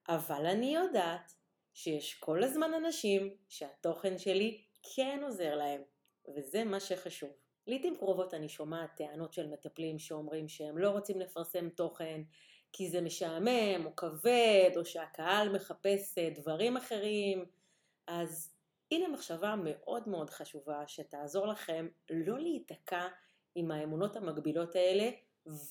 אבל 0.10 0.46
אני 0.46 0.76
יודעת 0.76 1.34
שיש 1.74 2.14
כל 2.14 2.44
הזמן 2.44 2.74
אנשים 2.74 3.36
שהתוכן 3.50 4.18
שלי 4.18 4.62
כן 4.96 5.20
עוזר 5.24 5.56
להם, 5.56 5.82
וזה 6.36 6.64
מה 6.64 6.80
שחשוב. 6.80 7.30
לעיתים 7.68 7.98
קרובות 7.98 8.34
אני 8.34 8.50
שומעת 8.50 8.96
טענות 8.96 9.34
של 9.34 9.48
מטפלים 9.48 10.00
שאומרים 10.00 10.48
שהם 10.48 10.78
לא 10.78 10.90
רוצים 10.90 11.20
לפרסם 11.20 11.70
תוכן 11.70 12.22
כי 12.74 12.90
זה 12.90 13.02
משעמם 13.02 13.86
או 13.86 13.96
כבד 13.96 14.72
או 14.76 14.86
שהקהל 14.86 15.50
מחפש 15.50 16.18
אה, 16.18 16.30
דברים 16.36 16.78
אחרים, 16.78 17.46
אז 18.08 18.59
הנה 18.92 19.08
מחשבה 19.08 19.56
מאוד 19.64 20.10
מאוד 20.10 20.30
חשובה 20.30 20.88
שתעזור 20.88 21.48
לכם 21.48 21.88
לא 22.10 22.40
להיתקע 22.40 23.08
עם 23.56 23.72
האמונות 23.72 24.16
המקבילות 24.16 24.76
האלה 24.76 25.10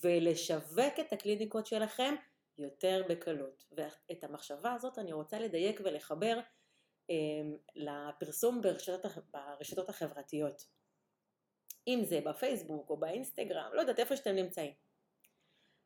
ולשווק 0.03 1.01
את 1.01 1.13
הקליניקות 1.13 1.67
שלכם 1.67 2.15
יותר 2.59 3.03
בקלות. 3.09 3.65
ואת 3.73 4.25
המחשבה 4.25 4.73
הזאת 4.73 4.99
אני 4.99 5.13
רוצה 5.13 5.39
לדייק 5.39 5.81
ולחבר 5.85 6.41
אה, 7.11 7.15
לפרסום 7.77 8.63
ברשתות, 8.63 9.01
ברשתות 9.31 9.89
החברתיות. 9.89 10.67
אם 11.89 12.01
זה 12.05 12.21
בפייסבוק 12.25 12.91
או 12.91 12.97
באינסטגרם, 12.97 13.71
לא 13.75 13.81
יודעת 13.81 13.99
איפה 13.99 14.17
שאתם 14.17 14.35
נמצאים. 14.35 14.73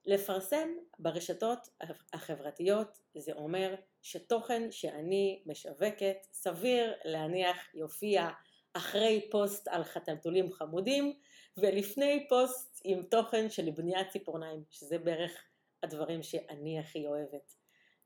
לפרסם 0.07 0.69
ברשתות 0.99 1.69
החברתיות 2.13 2.99
זה 3.15 3.33
אומר 3.33 3.75
שתוכן 4.03 4.71
שאני 4.71 5.43
משווקת 5.47 6.17
סביר 6.33 6.95
להניח 7.05 7.75
יופיע 7.75 8.29
אחרי 8.73 9.29
פוסט 9.31 9.69
על 9.69 9.85
חתלתולים 9.85 10.53
חמודים 10.53 11.19
ולפני 11.57 12.27
פוסט 12.29 12.81
עם 12.85 13.03
תוכן 13.03 13.51
של 13.51 13.71
בניית 13.71 14.09
ציפורניים, 14.09 14.65
שזה 14.71 14.99
בערך 14.99 15.45
הדברים 15.83 16.23
שאני 16.23 16.79
הכי 16.79 17.07
אוהבת 17.07 17.55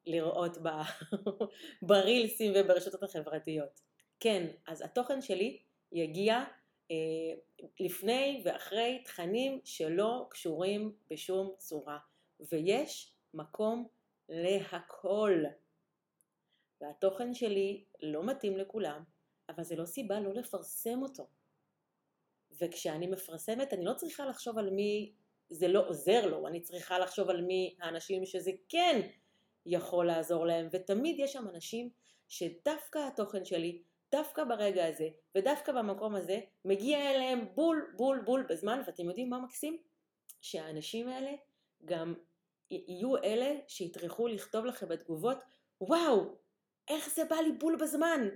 לראות 0.06 0.58
ב... 0.62 0.68
ברילסים 1.88 2.52
וברשתות 2.54 3.02
החברתיות. 3.02 3.80
כן, 4.20 4.46
אז 4.66 4.82
התוכן 4.82 5.22
שלי 5.22 5.62
יגיע 5.92 6.44
לפני 7.80 8.42
ואחרי 8.44 9.02
תכנים 9.04 9.60
שלא 9.64 10.26
קשורים 10.30 10.96
בשום 11.10 11.54
צורה, 11.58 11.98
ויש 12.40 13.12
מקום 13.34 13.88
להכל. 14.28 15.44
והתוכן 16.80 17.34
שלי 17.34 17.84
לא 18.02 18.24
מתאים 18.24 18.56
לכולם, 18.56 19.02
אבל 19.48 19.64
זה 19.64 19.76
לא 19.76 19.84
סיבה 19.84 20.20
לא 20.20 20.34
לפרסם 20.34 21.02
אותו. 21.02 21.28
וכשאני 22.60 23.06
מפרסמת 23.06 23.72
אני 23.72 23.84
לא 23.84 23.94
צריכה 23.94 24.26
לחשוב 24.26 24.58
על 24.58 24.70
מי 24.70 25.12
זה 25.48 25.68
לא 25.68 25.88
עוזר 25.88 26.26
לו, 26.26 26.46
אני 26.46 26.60
צריכה 26.60 26.98
לחשוב 26.98 27.30
על 27.30 27.42
מי 27.42 27.76
האנשים 27.80 28.26
שזה 28.26 28.50
כן 28.68 29.00
יכול 29.66 30.06
לעזור 30.06 30.46
להם, 30.46 30.68
ותמיד 30.72 31.16
יש 31.18 31.32
שם 31.32 31.48
אנשים 31.48 31.90
שדווקא 32.28 32.98
התוכן 32.98 33.44
שלי, 33.44 33.82
דווקא 34.16 34.44
ברגע 34.44 34.86
הזה, 34.86 35.08
ודווקא 35.34 35.72
במקום 35.72 36.14
הזה, 36.14 36.40
מגיע 36.64 37.10
אליהם 37.10 37.44
בול 37.54 37.92
בול 37.96 38.20
בול 38.24 38.46
בזמן, 38.48 38.82
ואתם 38.86 39.08
יודעים 39.08 39.30
מה 39.30 39.38
מקסים? 39.38 39.78
שהאנשים 40.40 41.08
האלה 41.08 41.32
גם 41.84 42.14
יהיו 42.70 43.16
אלה 43.16 43.54
שיטרחו 43.68 44.28
לכתוב 44.28 44.64
לכם 44.64 44.88
בתגובות, 44.88 45.38
וואו, 45.80 46.34
איך 46.88 47.14
זה 47.14 47.24
בא 47.24 47.36
לי 47.36 47.52
בול 47.52 47.76
בזמן? 47.76 48.28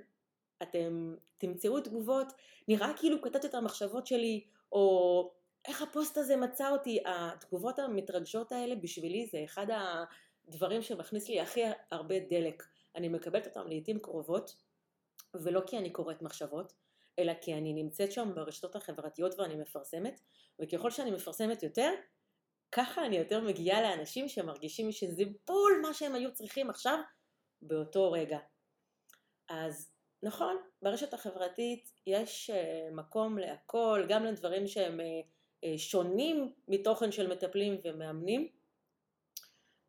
אתם 0.63 1.15
תמצאו 1.39 1.81
תגובות, 1.81 2.27
נראה 2.69 2.93
כאילו 2.97 3.23
כתבתי 3.23 3.47
את 3.47 3.55
המחשבות 3.55 4.07
שלי, 4.07 4.45
או 4.73 5.33
איך 5.69 5.83
הפוסט 5.83 6.19
הזה 6.19 6.37
מצא 6.37 6.71
אותי, 6.71 7.03
התגובות 7.07 7.79
המתרגשות 7.79 8.53
האלה 8.53 8.75
בשבילי 8.75 9.27
זה 9.27 9.45
אחד 9.45 9.67
הדברים 10.49 10.83
שמכניס 10.83 11.29
לי 11.29 11.41
הכי 11.41 11.63
הרבה 11.91 12.19
דלק. 12.19 12.63
אני 12.97 13.09
מקבלת 13.09 13.47
אותם 13.47 13.69
לעיתים 13.69 13.99
קרובות, 13.99 14.55
ולא 15.35 15.61
כי 15.67 15.79
אני 15.79 15.93
קוראת 15.93 16.23
מחשבות, 16.23 16.73
אלא 17.19 17.33
כי 17.41 17.55
אני 17.55 17.73
נמצאת 17.73 18.13
שם 18.13 18.35
ברשתות 18.35 18.77
החברתיות 18.77 19.39
ואני 19.39 19.57
מפרסמת, 19.57 20.21
וככל 20.61 20.91
שאני 20.91 21.11
מפרסמת 21.11 21.63
יותר, 21.63 21.91
ככה 22.73 23.07
אני 23.07 23.17
יותר 23.17 23.41
מגיעה 23.41 23.83
לאנשים 23.83 24.29
שמרגישים 24.29 24.93
שזה 24.93 25.23
בול 25.47 25.81
מה 25.83 25.95
שהם 25.95 26.15
היו 26.15 26.33
צריכים 26.33 26.71
עכשיו, 26.71 26.99
באותו 27.63 28.13
רגע. 28.13 28.39
אז 29.49 29.93
נכון, 30.23 30.57
ברשת 30.83 31.15
החברתית 31.15 31.93
יש 32.07 32.51
אה, 32.51 32.89
מקום 32.93 33.39
להכל, 33.39 34.07
גם 34.09 34.25
לדברים 34.25 34.67
שהם 34.67 35.01
אה, 35.01 35.07
אה, 35.65 35.79
שונים 35.79 36.53
מתוכן 36.69 37.13
של 37.13 37.33
מטפלים 37.33 37.81
ומאמנים. 37.85 38.49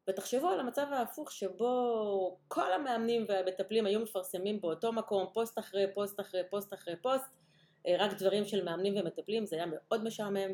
ותחשבו 0.09 0.47
על 0.47 0.59
המצב 0.59 0.87
ההפוך 0.91 1.31
שבו 1.31 2.39
כל 2.47 2.73
המאמנים 2.73 3.25
והמטפלים 3.27 3.85
היו 3.85 3.99
מפרסמים 3.99 4.61
באותו 4.61 4.93
מקום 4.93 5.27
פוסט 5.33 5.59
אחרי 5.59 5.93
פוסט 5.93 6.19
אחרי 6.19 6.41
פוסט 6.49 6.73
אחרי 6.73 6.95
פוסט, 7.01 7.31
אה, 7.87 7.95
רק 7.99 8.13
דברים 8.13 8.45
של 8.45 8.65
מאמנים 8.65 8.97
ומטפלים, 8.97 9.45
זה 9.45 9.55
היה 9.55 9.65
מאוד 9.65 10.03
משעמם, 10.03 10.53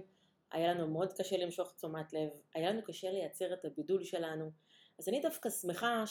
היה 0.51 0.73
לנו 0.73 0.87
מאוד 0.87 1.13
קשה 1.13 1.37
למשוך 1.37 1.73
תשומת 1.75 2.13
לב, 2.13 2.29
היה 2.53 2.71
לנו 2.71 2.83
קשה 2.83 3.11
לייצר 3.11 3.53
את 3.53 3.65
הבידול 3.65 4.03
שלנו, 4.03 4.51
אז 4.99 5.09
אני 5.09 5.21
דווקא 5.21 5.49
שמחה 5.49 6.03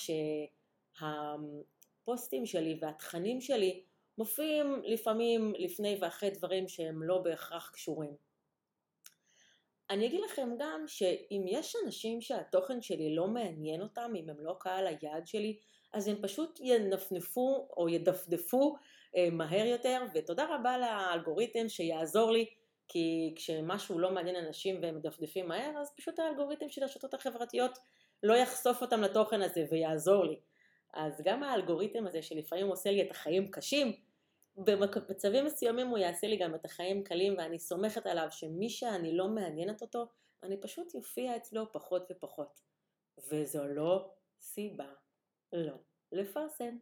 שהפוסטים 0.97 2.47
שלי 2.47 2.79
והתכנים 2.81 3.41
שלי 3.41 3.83
מופיעים 4.19 4.83
לפעמים 4.85 5.53
לפני 5.59 5.99
ואחרי 6.01 6.31
דברים 6.31 6.69
שהם 6.69 7.03
לא 7.03 7.19
בהכרח 7.19 7.71
קשורים. 7.71 8.26
אני 9.91 10.07
אגיד 10.07 10.21
לכם 10.21 10.49
גם 10.59 10.85
שאם 10.87 11.45
יש 11.49 11.77
אנשים 11.85 12.21
שהתוכן 12.21 12.83
שלי 12.83 13.15
לא 13.15 13.27
מעניין 13.27 13.83
אותם, 13.83 14.13
אם 14.17 14.31
הם 14.31 14.37
לא 14.41 14.57
קהל 14.61 14.87
היעד 14.87 15.27
שלי, 15.27 15.59
אז 15.93 16.09
הם 16.09 16.17
פשוט 16.23 16.61
ינפנפו 16.63 17.69
או 17.77 17.89
ידפדפו 17.89 18.77
אה, 19.17 19.29
מהר 19.33 19.67
יותר, 19.67 20.03
ותודה 20.15 20.47
רבה 20.55 20.79
לאלגוריתם 20.79 21.69
שיעזור 21.69 22.31
לי, 22.31 22.47
כי 22.89 23.33
כשמשהו 23.37 23.99
לא 23.99 24.11
מעניין 24.11 24.37
אנשים 24.37 24.79
והם 24.83 24.97
מדפדפים 24.97 25.49
מהר, 25.49 25.79
אז 25.81 25.93
פשוט 25.97 26.19
האלגוריתם 26.19 26.69
של 26.69 26.83
הרשתות 26.83 27.15
החברתיות 27.15 27.79
לא 28.23 28.35
יחשוף 28.35 28.83
אותם 28.83 29.01
לתוכן 29.01 29.43
הזה 29.43 29.65
ויעזור 29.71 30.25
לי. 30.25 30.37
אז 30.95 31.21
גם 31.25 31.43
האלגוריתם 31.43 32.07
הזה 32.07 32.23
שלפעמים 32.23 32.67
עושה 32.67 32.91
לי 32.91 33.03
את 33.03 33.11
החיים 33.11 33.51
קשים, 33.51 33.93
במצבים 34.57 35.45
מסוימים 35.45 35.87
הוא 35.87 35.99
יעשה 35.99 36.27
לי 36.27 36.37
גם 36.37 36.55
את 36.55 36.65
החיים 36.65 37.05
קלים 37.05 37.35
ואני 37.39 37.59
סומכת 37.59 38.07
עליו 38.07 38.27
שמי 38.31 38.71
שאני 38.71 39.17
לא 39.17 39.29
מעניינת 39.29 39.83
אותו, 39.83 40.07
אני 40.43 40.61
פשוט 40.61 40.95
יופיע 40.95 41.37
אצלו 41.37 41.73
פחות 41.73 42.07
ופחות. 42.11 42.61
וזו 43.19 43.67
לא 43.67 44.11
סיבה 44.41 44.93
לא 45.53 45.75
לפרסם. 46.13 46.79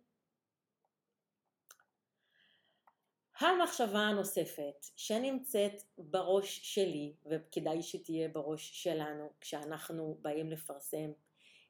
המחשבה 3.39 3.99
הנוספת 3.99 4.87
שנמצאת 4.97 5.83
בראש 5.99 6.61
שלי, 6.75 7.15
וכדאי 7.27 7.83
שתהיה 7.83 8.29
בראש 8.29 8.83
שלנו 8.83 9.33
כשאנחנו 9.41 10.19
באים 10.23 10.51
לפרסם, 10.51 11.13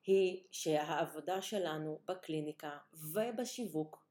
היא 0.07 0.45
שהעבודה 0.51 1.43
שלנו 1.43 2.01
בקליניקה 2.05 2.79
ובשיווק 2.93 4.04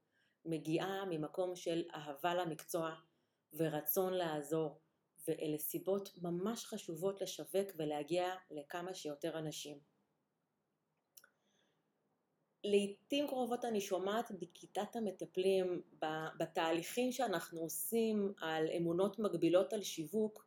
מגיעה 0.44 1.04
ממקום 1.10 1.56
של 1.56 1.84
אהבה 1.94 2.34
למקצוע 2.34 2.94
ורצון 3.52 4.12
לעזור 4.12 4.80
ואלה 5.28 5.58
סיבות 5.58 6.10
ממש 6.22 6.64
חשובות 6.64 7.20
לשווק 7.20 7.68
ולהגיע 7.76 8.34
לכמה 8.50 8.94
שיותר 8.94 9.38
אנשים. 9.38 9.78
לעיתים 12.64 13.28
קרובות 13.28 13.64
אני 13.64 13.80
שומעת 13.80 14.32
בכיתת 14.40 14.96
המטפלים, 14.96 15.82
בתהליכים 16.38 17.12
שאנחנו 17.12 17.60
עושים 17.60 18.32
על 18.40 18.66
אמונות 18.76 19.18
מגבילות 19.18 19.72
על 19.72 19.82
שיווק, 19.82 20.46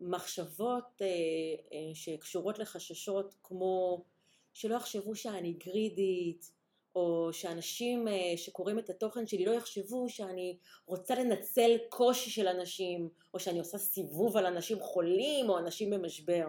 מחשבות 0.00 1.02
אה, 1.02 1.06
אה, 1.06 1.94
שקשורות 1.94 2.58
לחששות 2.58 3.34
כמו 3.42 4.04
שלא 4.52 4.74
יחשבו 4.74 5.14
שאני 5.14 5.52
גרידית, 5.52 6.52
או 6.98 7.32
שאנשים 7.32 8.08
אה, 8.08 8.36
שקוראים 8.36 8.78
את 8.78 8.90
התוכן 8.90 9.26
שלי 9.26 9.44
לא 9.44 9.50
יחשבו 9.50 10.08
שאני 10.08 10.58
רוצה 10.86 11.14
לנצל 11.14 11.76
קושי 11.88 12.30
של 12.30 12.48
אנשים, 12.48 13.08
או 13.34 13.40
שאני 13.40 13.58
עושה 13.58 13.78
סיבוב 13.78 14.36
על 14.36 14.46
אנשים 14.46 14.80
חולים 14.80 15.48
או 15.48 15.58
אנשים 15.58 15.90
במשבר. 15.90 16.48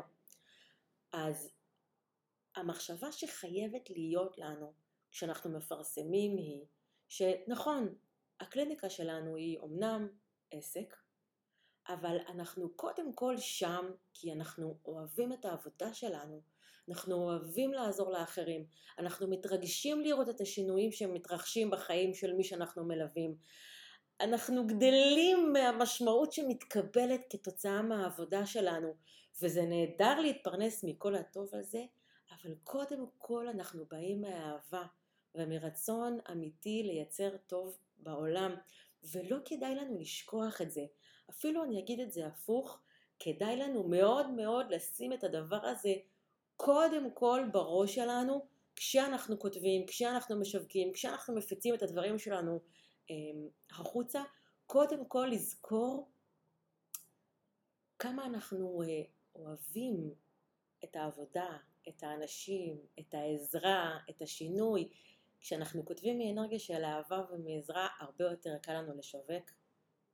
אז 1.11 1.51
המחשבה 2.55 3.11
שחייבת 3.11 3.89
להיות 3.89 4.37
לנו 4.37 4.73
כשאנחנו 5.11 5.49
מפרסמים 5.49 6.37
היא 6.37 6.65
שנכון, 7.07 7.95
הקליניקה 8.39 8.89
שלנו 8.89 9.35
היא 9.35 9.59
אמנם 9.59 10.07
עסק, 10.51 10.95
אבל 11.87 12.17
אנחנו 12.27 12.69
קודם 12.75 13.13
כל 13.13 13.37
שם 13.37 13.85
כי 14.13 14.33
אנחנו 14.33 14.77
אוהבים 14.85 15.33
את 15.33 15.45
העבודה 15.45 15.93
שלנו, 15.93 16.41
אנחנו 16.89 17.15
אוהבים 17.15 17.73
לעזור 17.73 18.11
לאחרים, 18.11 18.65
אנחנו 18.99 19.27
מתרגשים 19.27 20.01
לראות 20.01 20.29
את 20.29 20.41
השינויים 20.41 20.91
שמתרחשים 20.91 21.69
בחיים 21.69 22.13
של 22.13 22.33
מי 22.33 22.43
שאנחנו 22.43 22.85
מלווים. 22.85 23.35
אנחנו 24.21 24.67
גדלים 24.67 25.53
מהמשמעות 25.53 26.33
שמתקבלת 26.33 27.21
כתוצאה 27.29 27.81
מהעבודה 27.81 28.45
שלנו, 28.45 28.95
וזה 29.41 29.61
נהדר 29.61 30.19
להתפרנס 30.19 30.83
מכל 30.83 31.15
הטוב 31.15 31.55
הזה, 31.55 31.83
אבל 32.31 32.55
קודם 32.63 33.05
כל 33.17 33.47
אנחנו 33.47 33.85
באים 33.91 34.21
מהאהבה 34.21 34.85
ומרצון 35.35 36.19
אמיתי 36.31 36.83
לייצר 36.83 37.37
טוב 37.37 37.77
בעולם, 37.97 38.55
ולא 39.13 39.37
כדאי 39.45 39.75
לנו 39.75 39.99
לשכוח 39.99 40.61
את 40.61 40.71
זה. 40.71 40.85
אפילו 41.29 41.63
אני 41.63 41.79
אגיד 41.79 41.99
את 41.99 42.11
זה 42.11 42.27
הפוך, 42.27 42.79
כדאי 43.19 43.57
לנו 43.57 43.83
מאוד 43.83 44.29
מאוד 44.29 44.71
לשים 44.71 45.13
את 45.13 45.23
הדבר 45.23 45.65
הזה 45.65 45.93
קודם 46.61 47.11
כל 47.13 47.41
בראש 47.51 47.95
שלנו, 47.95 48.45
כשאנחנו 48.75 49.39
כותבים, 49.39 49.85
כשאנחנו 49.85 50.39
משווקים, 50.39 50.93
כשאנחנו 50.93 51.35
מפיצים 51.35 51.75
את 51.75 51.83
הדברים 51.83 52.19
שלנו 52.19 52.59
אה, 53.11 53.15
החוצה, 53.71 54.23
קודם 54.65 55.05
כל 55.05 55.27
לזכור 55.31 56.11
כמה 57.99 58.25
אנחנו 58.25 58.81
אה, 58.81 59.01
אוהבים 59.35 60.13
את 60.83 60.95
העבודה, 60.95 61.57
את 61.87 62.03
האנשים, 62.03 62.77
את 62.99 63.13
העזרה, 63.13 63.97
את 64.09 64.21
השינוי. 64.21 64.89
כשאנחנו 65.41 65.85
כותבים 65.85 66.17
מאנרגיה 66.17 66.59
של 66.59 66.83
אהבה 66.83 67.23
ומעזרה, 67.31 67.87
הרבה 67.99 68.25
יותר 68.25 68.57
קל 68.61 68.73
לנו 68.73 68.97
לשווק 68.97 69.51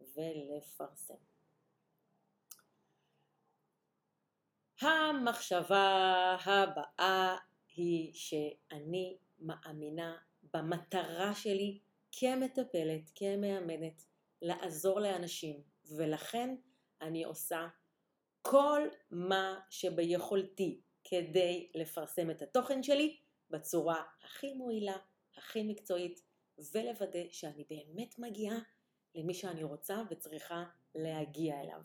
ולפרסם. 0.02 1.35
המחשבה 4.82 6.38
הבאה 6.46 7.38
היא 7.76 8.14
שאני 8.14 9.18
מאמינה 9.40 10.18
במטרה 10.54 11.36
שלי 11.36 11.80
כמטפלת, 12.12 13.12
כמאמנת, 13.16 14.06
לעזור 14.42 15.00
לאנשים, 15.00 15.62
ולכן 15.98 16.56
אני 17.02 17.24
עושה 17.24 17.68
כל 18.42 18.82
מה 19.12 19.60
שביכולתי 19.70 20.82
כדי 21.04 21.72
לפרסם 21.76 22.32
את 22.32 22.42
התוכן 22.42 22.84
שלי 22.84 23.18
בצורה 23.50 24.04
הכי 24.24 24.54
מועילה, 24.54 24.98
הכי 25.38 25.64
מקצועית, 25.64 26.22
ולוודא 26.74 27.20
שאני 27.32 27.64
באמת 27.70 28.20
מגיעה 28.20 28.58
למי 29.16 29.34
שאני 29.34 29.64
רוצה 29.64 30.02
וצריכה 30.10 30.66
להגיע 30.96 31.62
אליו. 31.62 31.82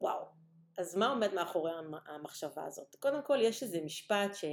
וואו, 0.00 0.35
אז 0.76 0.96
מה 0.96 1.08
עומד 1.08 1.34
מאחורי 1.34 1.72
המחשבה 2.06 2.64
הזאת? 2.64 2.96
קודם 3.00 3.22
כל 3.22 3.38
יש 3.40 3.62
איזה 3.62 3.80
משפט 3.80 4.34
ש... 4.34 4.44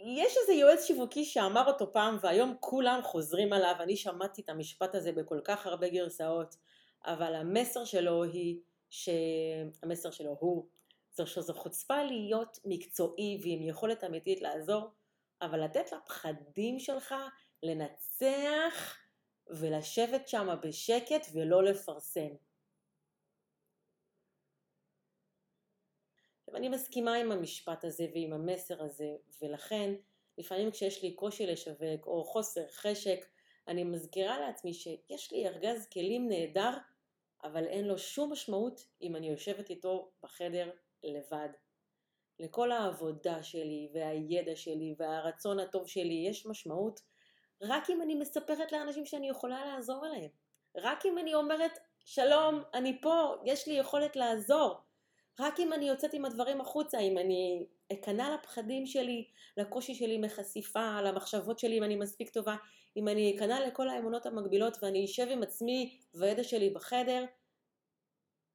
יש 0.00 0.36
איזה 0.42 0.52
יועץ 0.52 0.84
שיווקי 0.84 1.24
שאמר 1.24 1.66
אותו 1.66 1.92
פעם 1.92 2.16
והיום 2.20 2.56
כולם 2.60 3.00
חוזרים 3.02 3.52
עליו, 3.52 3.74
אני 3.80 3.96
שמעתי 3.96 4.42
את 4.42 4.48
המשפט 4.48 4.94
הזה 4.94 5.12
בכל 5.12 5.40
כך 5.44 5.66
הרבה 5.66 5.88
גרסאות, 5.88 6.54
אבל 7.04 7.34
המסר 7.34 7.84
שלו 7.84 8.24
היא, 8.24 8.60
ש... 8.90 9.08
המסר 9.82 10.10
שלו 10.10 10.36
הוא, 10.40 10.66
זה 11.10 11.26
שזו 11.26 11.54
חוצפה 11.54 12.02
להיות 12.02 12.58
מקצועי 12.64 13.40
ועם 13.42 13.62
יכולת 13.62 14.04
אמיתית 14.04 14.42
לעזור, 14.42 14.90
אבל 15.42 15.64
לתת 15.64 15.92
לפחדים 15.92 16.78
שלך 16.78 17.14
לנצח 17.62 18.96
ולשבת 19.50 20.28
שם 20.28 20.56
בשקט 20.62 21.26
ולא 21.34 21.64
לפרסם. 21.64 22.28
אני 26.58 26.68
מסכימה 26.68 27.14
עם 27.14 27.32
המשפט 27.32 27.84
הזה 27.84 28.06
ועם 28.14 28.32
המסר 28.32 28.82
הזה, 28.82 29.16
ולכן 29.42 29.94
לפעמים 30.38 30.70
כשיש 30.70 31.02
לי 31.02 31.14
קושי 31.14 31.46
לשווק 31.46 32.06
או 32.06 32.24
חוסר 32.24 32.68
חשק, 32.70 33.26
אני 33.68 33.84
מזכירה 33.84 34.40
לעצמי 34.40 34.74
שיש 34.74 35.32
לי 35.32 35.48
ארגז 35.48 35.88
כלים 35.92 36.28
נהדר, 36.28 36.70
אבל 37.44 37.64
אין 37.64 37.84
לו 37.84 37.98
שום 37.98 38.32
משמעות 38.32 38.86
אם 39.02 39.16
אני 39.16 39.28
יושבת 39.30 39.70
איתו 39.70 40.10
בחדר 40.22 40.70
לבד. 41.02 41.48
לכל 42.38 42.72
העבודה 42.72 43.42
שלי 43.42 43.88
והידע 43.94 44.56
שלי 44.56 44.94
והרצון 44.98 45.60
הטוב 45.60 45.88
שלי 45.88 46.24
יש 46.28 46.46
משמעות 46.46 47.00
רק 47.62 47.90
אם 47.90 48.02
אני 48.02 48.14
מספרת 48.14 48.72
לאנשים 48.72 49.06
שאני 49.06 49.28
יכולה 49.28 49.64
לעזור 49.64 50.06
להם. 50.06 50.30
רק 50.76 51.06
אם 51.06 51.18
אני 51.18 51.34
אומרת, 51.34 51.78
שלום, 52.04 52.62
אני 52.74 53.00
פה, 53.00 53.34
יש 53.44 53.66
לי 53.68 53.74
יכולת 53.74 54.16
לעזור. 54.16 54.87
רק 55.40 55.60
אם 55.60 55.72
אני 55.72 55.88
יוצאת 55.88 56.14
עם 56.14 56.24
הדברים 56.24 56.60
החוצה, 56.60 56.98
אם 56.98 57.18
אני 57.18 57.66
אכנע 57.92 58.34
לפחדים 58.34 58.86
שלי, 58.86 59.28
לקושי 59.56 59.94
שלי 59.94 60.18
מחשיפה, 60.18 61.00
למחשבות 61.00 61.58
שלי 61.58 61.78
אם 61.78 61.84
אני 61.84 61.96
מספיק 61.96 62.30
טובה, 62.30 62.56
אם 62.96 63.08
אני 63.08 63.36
אכנע 63.36 63.66
לכל 63.66 63.88
האמונות 63.88 64.26
המקבילות 64.26 64.78
ואני 64.82 65.04
אשב 65.04 65.26
עם 65.30 65.42
עצמי 65.42 66.00
והידע 66.14 66.44
שלי 66.44 66.70
בחדר, 66.70 67.24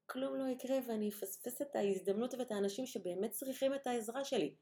כלום 0.06 0.36
לא 0.36 0.48
יקרה 0.48 0.78
ואני 0.88 1.10
אפספס 1.10 1.62
את 1.62 1.76
ההזדמנות 1.76 2.34
ואת 2.34 2.52
האנשים 2.52 2.86
שבאמת 2.86 3.32
צריכים 3.32 3.74
את 3.76 3.88
העזרה 3.88 4.24
שלי. 4.24 4.56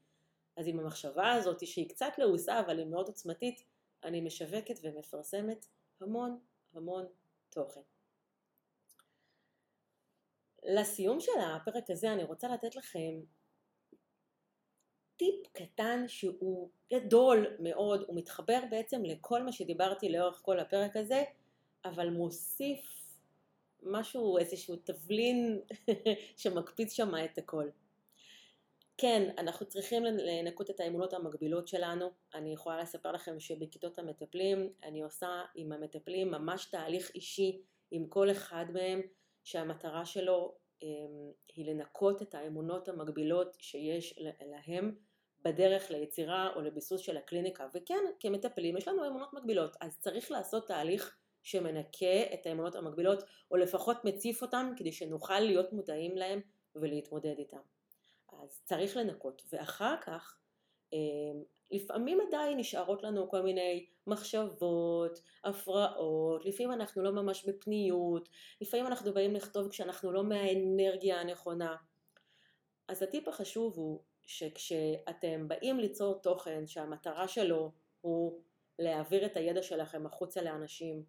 אז 0.56 0.68
עם 0.68 0.80
המחשבה 0.80 1.32
הזאת, 1.32 1.66
שהיא 1.66 1.88
קצת 1.88 2.12
לעוסה 2.18 2.60
אבל 2.60 2.78
היא 2.78 2.86
מאוד 2.86 3.06
עוצמתית, 3.06 3.64
אני 4.04 4.20
משווקת 4.20 4.78
ומפרסמת 4.82 5.66
המון 6.00 6.38
המון 6.74 7.06
תוכן. 7.50 7.91
לסיום 10.64 11.20
של 11.20 11.32
הפרק 11.40 11.90
הזה 11.90 12.12
אני 12.12 12.24
רוצה 12.24 12.48
לתת 12.48 12.76
לכם 12.76 13.20
טיפ 15.16 15.46
קטן 15.52 16.04
שהוא 16.08 16.70
גדול 16.92 17.46
מאוד, 17.58 18.04
הוא 18.06 18.16
מתחבר 18.16 18.60
בעצם 18.70 19.04
לכל 19.04 19.42
מה 19.42 19.52
שדיברתי 19.52 20.08
לאורך 20.08 20.40
כל 20.44 20.60
הפרק 20.60 20.96
הזה, 20.96 21.24
אבל 21.84 22.10
מוסיף 22.10 23.02
משהו, 23.82 24.38
איזשהו 24.38 24.76
תבלין 24.76 25.60
שמקפיץ 26.36 26.92
שם 26.92 27.12
את 27.24 27.38
הכל. 27.38 27.68
כן, 28.98 29.30
אנחנו 29.38 29.66
צריכים 29.66 30.04
לנקות 30.04 30.70
את 30.70 30.80
האמונות 30.80 31.12
המקבילות 31.12 31.68
שלנו. 31.68 32.10
אני 32.34 32.52
יכולה 32.52 32.82
לספר 32.82 33.12
לכם 33.12 33.40
שבכיתות 33.40 33.98
המטפלים 33.98 34.72
אני 34.82 35.02
עושה 35.02 35.42
עם 35.54 35.72
המטפלים 35.72 36.30
ממש 36.30 36.64
תהליך 36.64 37.10
אישי 37.14 37.62
עם 37.90 38.06
כל 38.06 38.30
אחד 38.30 38.66
מהם, 38.72 39.02
שהמטרה 39.44 40.04
שלו 40.04 40.56
אמ, 40.82 41.32
היא 41.54 41.66
לנקות 41.66 42.22
את 42.22 42.34
האמונות 42.34 42.88
המקבילות 42.88 43.56
שיש 43.60 44.18
להם 44.18 44.96
בדרך 45.44 45.90
ליצירה 45.90 46.54
או 46.54 46.60
לביסוס 46.60 47.00
של 47.00 47.16
הקליניקה. 47.16 47.66
וכן, 47.74 48.04
כמטפלים 48.20 48.76
יש 48.76 48.88
לנו 48.88 49.06
אמונות 49.06 49.32
מקבילות, 49.32 49.76
אז 49.80 49.98
צריך 50.00 50.30
לעשות 50.30 50.68
תהליך 50.68 51.16
שמנקה 51.42 52.34
את 52.34 52.46
האמונות 52.46 52.74
המקבילות, 52.74 53.22
או 53.50 53.56
לפחות 53.56 54.04
מציף 54.04 54.42
אותם 54.42 54.72
כדי 54.76 54.92
שנוכל 54.92 55.40
להיות 55.40 55.72
מודעים 55.72 56.16
להם 56.16 56.40
ולהתמודד 56.74 57.34
איתם. 57.38 57.60
אז 58.42 58.60
צריך 58.64 58.96
לנקות, 58.96 59.42
ואחר 59.52 59.94
כך 60.02 60.38
אמ, 60.92 61.42
לפעמים 61.72 62.18
עדיין 62.28 62.58
נשארות 62.58 63.02
לנו 63.02 63.30
כל 63.30 63.42
מיני 63.42 63.86
מחשבות, 64.06 65.20
הפרעות, 65.44 66.44
לפעמים 66.44 66.72
אנחנו 66.72 67.02
לא 67.02 67.12
ממש 67.12 67.44
בפניות, 67.48 68.28
לפעמים 68.60 68.86
אנחנו 68.86 69.14
באים 69.14 69.34
לכתוב 69.34 69.68
כשאנחנו 69.68 70.12
לא 70.12 70.24
מהאנרגיה 70.24 71.20
הנכונה. 71.20 71.76
אז 72.88 73.02
הטיפ 73.02 73.28
החשוב 73.28 73.76
הוא 73.76 74.00
שכשאתם 74.26 75.48
באים 75.48 75.80
ליצור 75.80 76.14
תוכן 76.14 76.66
שהמטרה 76.66 77.28
שלו 77.28 77.72
הוא 78.00 78.40
להעביר 78.78 79.26
את 79.26 79.36
הידע 79.36 79.62
שלכם 79.62 80.06
החוצה 80.06 80.42
לאנשים, 80.42 81.04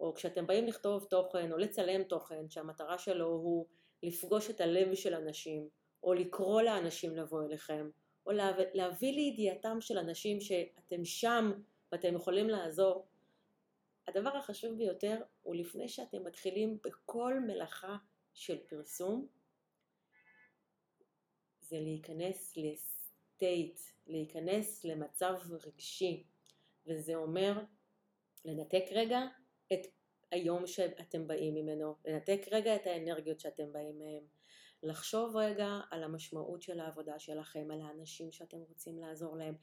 או 0.00 0.14
כשאתם 0.14 0.46
באים 0.46 0.66
לכתוב 0.66 1.04
תוכן 1.04 1.52
או 1.52 1.58
לצלם 1.58 2.02
תוכן 2.02 2.50
שהמטרה 2.50 2.98
שלו 2.98 3.26
הוא 3.26 3.66
לפגוש 4.02 4.50
את 4.50 4.60
הלב 4.60 4.94
של 4.94 5.14
אנשים, 5.14 5.68
או 6.02 6.14
לקרוא 6.14 6.62
לאנשים 6.62 7.16
לבוא 7.16 7.42
אליכם, 7.42 7.88
או 8.28 8.32
להביא 8.74 9.12
לידיעתם 9.12 9.80
של 9.80 9.98
אנשים 9.98 10.40
שאתם 10.40 11.04
שם 11.04 11.52
ואתם 11.92 12.14
יכולים 12.14 12.48
לעזור, 12.48 13.06
הדבר 14.08 14.36
החשוב 14.36 14.78
ביותר 14.78 15.22
הוא 15.42 15.54
לפני 15.54 15.88
שאתם 15.88 16.24
מתחילים 16.24 16.78
בכל 16.84 17.40
מלאכה 17.40 17.96
של 18.34 18.58
פרסום, 18.66 19.26
זה 21.60 21.80
להיכנס 21.80 22.56
לסטייט, 22.56 23.80
להיכנס 24.06 24.84
למצב 24.84 25.34
רגשי, 25.66 26.24
וזה 26.86 27.14
אומר 27.14 27.60
לנתק 28.44 28.84
רגע 28.90 29.20
את 29.72 29.86
היום 30.30 30.66
שאתם 30.66 31.26
באים 31.26 31.54
ממנו, 31.54 31.96
לנתק 32.04 32.40
רגע 32.50 32.76
את 32.76 32.86
האנרגיות 32.86 33.40
שאתם 33.40 33.72
באים 33.72 33.98
מהם, 33.98 34.37
לחשוב 34.82 35.36
רגע 35.36 35.80
על 35.90 36.04
המשמעות 36.04 36.62
של 36.62 36.80
העבודה 36.80 37.18
שלכם, 37.18 37.68
על 37.72 37.80
האנשים 37.80 38.32
שאתם 38.32 38.58
רוצים 38.58 38.98
לעזור 38.98 39.36
להם, 39.36 39.54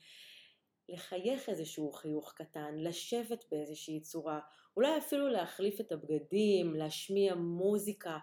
לחייך 0.89 1.49
איזשהו 1.49 1.91
חיוך 1.91 2.33
קטן, 2.33 2.75
לשבת 2.77 3.45
באיזושהי 3.51 4.01
צורה, 4.01 4.39
אולי 4.77 4.97
אפילו 4.97 5.27
להחליף 5.27 5.81
את 5.81 5.91
הבגדים, 5.91 6.75
להשמיע 6.75 7.35
מוזיקה. 7.35 8.17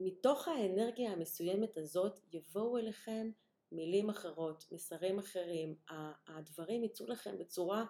מתוך 0.00 0.48
האנרגיה 0.48 1.12
המסוימת 1.12 1.76
הזאת 1.76 2.20
יבואו 2.32 2.78
אליכם 2.78 3.30
מילים 3.72 4.10
אחרות, 4.10 4.64
מסרים 4.72 5.18
אחרים, 5.18 5.74
הדברים 6.26 6.84
יצאו 6.84 7.06
לכם 7.06 7.38
בצורה 7.38 7.84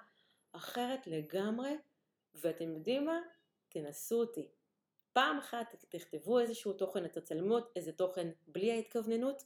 אחרת 0.53 1.07
לגמרי, 1.07 1.77
ואתם 2.35 2.73
יודעים 2.73 3.05
מה? 3.05 3.21
תנסו 3.69 4.21
אותי. 4.21 4.56
פעם 5.17 5.39
אחת 5.39 5.75
תכתבו 5.89 6.39
איזשהו 6.41 6.73
תוכן, 6.73 7.09
תצלמו 7.09 7.59
איזה 7.77 7.93
תוכן 7.93 8.29
בלי 8.47 8.73
ההתכווננות, 8.73 9.43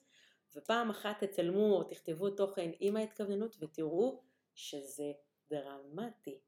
ופעם 0.56 0.90
אחת 0.90 1.24
תצלמו 1.24 1.76
או 1.76 1.85
תכתבו 1.85 2.30
תוכן 2.30 2.70
עם 2.80 2.96
ההתכווננות 2.96 3.56
ותראו 3.61 4.22
שזה 4.54 5.12
דרמטי. 5.50 6.40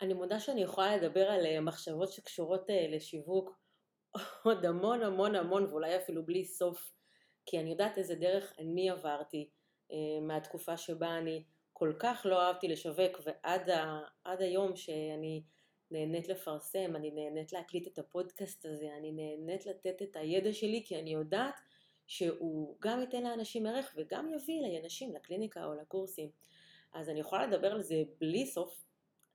אני 0.00 0.14
מודה 0.14 0.40
שאני 0.40 0.62
יכולה 0.62 0.96
לדבר 0.96 1.30
על 1.30 1.46
אה, 1.46 1.60
מחשבות 1.60 2.12
שקשורות 2.12 2.70
אה, 2.70 2.86
לשיווק 2.88 3.58
עוד 4.44 4.64
המון 4.64 5.02
המון 5.02 5.34
המון 5.34 5.64
ואולי 5.64 5.96
אפילו 5.96 6.26
בלי 6.26 6.44
סוף, 6.44 6.92
כי 7.46 7.60
אני 7.60 7.70
יודעת 7.70 7.98
איזה 7.98 8.14
דרך 8.14 8.52
אני 8.58 8.90
עברתי 8.90 9.50
אה, 9.92 9.96
מהתקופה 10.22 10.76
שבה 10.76 11.18
אני 11.18 11.44
כל 11.72 11.92
כך 11.98 12.22
לא 12.24 12.42
אהבתי 12.42 12.68
לשווק 12.68 13.20
ועד 13.24 13.70
ה, 13.70 14.00
היום 14.24 14.76
שאני 14.76 15.42
נהנית 15.90 16.28
לפרסם, 16.28 16.96
אני 16.96 17.10
נהנית 17.10 17.52
להקליט 17.52 17.86
את 17.86 17.98
הפודקאסט 17.98 18.66
הזה, 18.66 18.96
אני 18.96 19.12
נהנית 19.12 19.66
לתת 19.66 20.02
את 20.02 20.16
הידע 20.16 20.52
שלי 20.52 20.82
כי 20.86 20.98
אני 20.98 21.12
יודעת 21.12 21.54
שהוא 22.06 22.76
גם 22.80 23.00
ייתן 23.00 23.22
לאנשים 23.22 23.66
ערך 23.66 23.94
וגם 23.96 24.28
יביא 24.34 24.62
לאנשים 24.62 25.14
לקליניקה 25.14 25.64
או 25.64 25.74
לקורסים. 25.74 26.30
אז 26.92 27.08
אני 27.08 27.20
יכולה 27.20 27.46
לדבר 27.46 27.72
על 27.72 27.82
זה 27.82 28.02
בלי 28.20 28.46
סוף. 28.46 28.84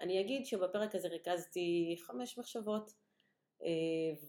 אני 0.01 0.21
אגיד 0.21 0.45
שבפרק 0.45 0.95
הזה 0.95 1.07
ריכזתי 1.07 1.95
חמש 1.99 2.37
מחשבות, 2.37 2.91
אה, 3.63 3.69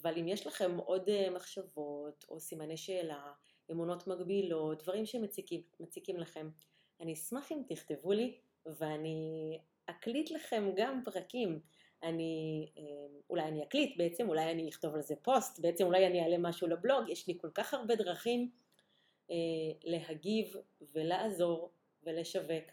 אבל 0.03 0.19
אם 0.19 0.29
יש 0.29 0.47
לכם 0.47 0.77
עוד 0.77 1.09
אה, 1.09 1.31
מחשבות 1.31 2.25
או 2.29 2.41
סימני 2.41 2.77
שאלה, 2.77 3.33
אמונות 3.71 4.07
מגבילות, 4.07 4.83
דברים 4.83 5.07
שמציקים 5.07 6.17
לכם, 6.19 6.51
אני 7.01 7.13
אשמח 7.13 7.53
אם 7.53 7.63
תכתבו 7.69 8.13
לי 8.13 8.39
ואני 8.67 9.59
אקליט 9.87 10.31
לכם 10.31 10.71
גם 10.77 11.01
פרקים. 11.05 11.61
אני, 12.03 12.67
אה, 12.79 12.83
אולי 13.31 13.43
אני 13.43 13.63
אקליט 13.63 13.97
בעצם, 13.97 14.29
אולי 14.29 14.51
אני 14.51 14.69
אכתוב 14.69 14.95
על 14.95 15.03
זה 15.03 15.15
פוסט, 15.17 15.61
בעצם 15.61 15.87
אולי 15.87 16.07
אני 16.07 16.23
אעלה 16.23 16.39
משהו 16.39 16.69
לבלוג, 16.69 17.09
יש 17.09 17.27
לי 17.29 17.39
כל 17.41 17.51
כך 17.55 17.75
הרבה 17.75 17.97
דרכים 17.97 18.51
אה, 19.31 19.37
להגיב 19.85 20.57
ולעזור 20.93 21.71
ולשווק, 22.05 22.65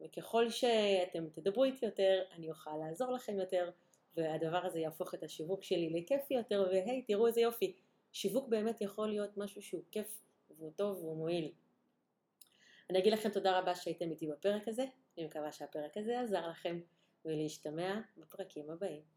וככל 0.00 0.50
שאתם 0.50 1.28
תדברו 1.32 1.64
איתי 1.64 1.86
יותר, 1.86 2.22
אני 2.32 2.50
אוכל 2.50 2.76
לעזור 2.76 3.12
לכם 3.12 3.38
יותר, 3.40 3.70
והדבר 4.16 4.66
הזה 4.66 4.80
יהפוך 4.80 5.14
את 5.14 5.22
השיווק 5.22 5.62
שלי 5.62 5.90
לכיפי 5.90 6.34
יותר, 6.34 6.68
והי, 6.70 7.02
תראו 7.02 7.26
איזה 7.26 7.40
יופי, 7.40 7.76
שיווק 8.12 8.48
באמת 8.48 8.80
יכול 8.80 9.08
להיות 9.08 9.36
משהו 9.36 9.62
שהוא 9.62 9.82
כיף 9.90 10.20
והוא 10.50 10.72
טוב 10.76 10.98
והוא 10.98 11.16
מועיל. 11.16 11.52
אני 12.90 12.98
אגיד 12.98 13.12
לכם 13.12 13.28
תודה 13.28 13.58
רבה 13.58 13.74
שהייתם 13.74 14.10
איתי 14.10 14.26
בפרק 14.26 14.68
הזה, 14.68 14.84
אני 15.18 15.26
מקווה 15.26 15.52
שהפרק 15.52 15.96
הזה 15.96 16.20
עזר 16.20 16.48
לכם. 16.48 16.80
ולהשתמע 17.26 18.00
בפרקים 18.16 18.70
הבאים. 18.70 19.15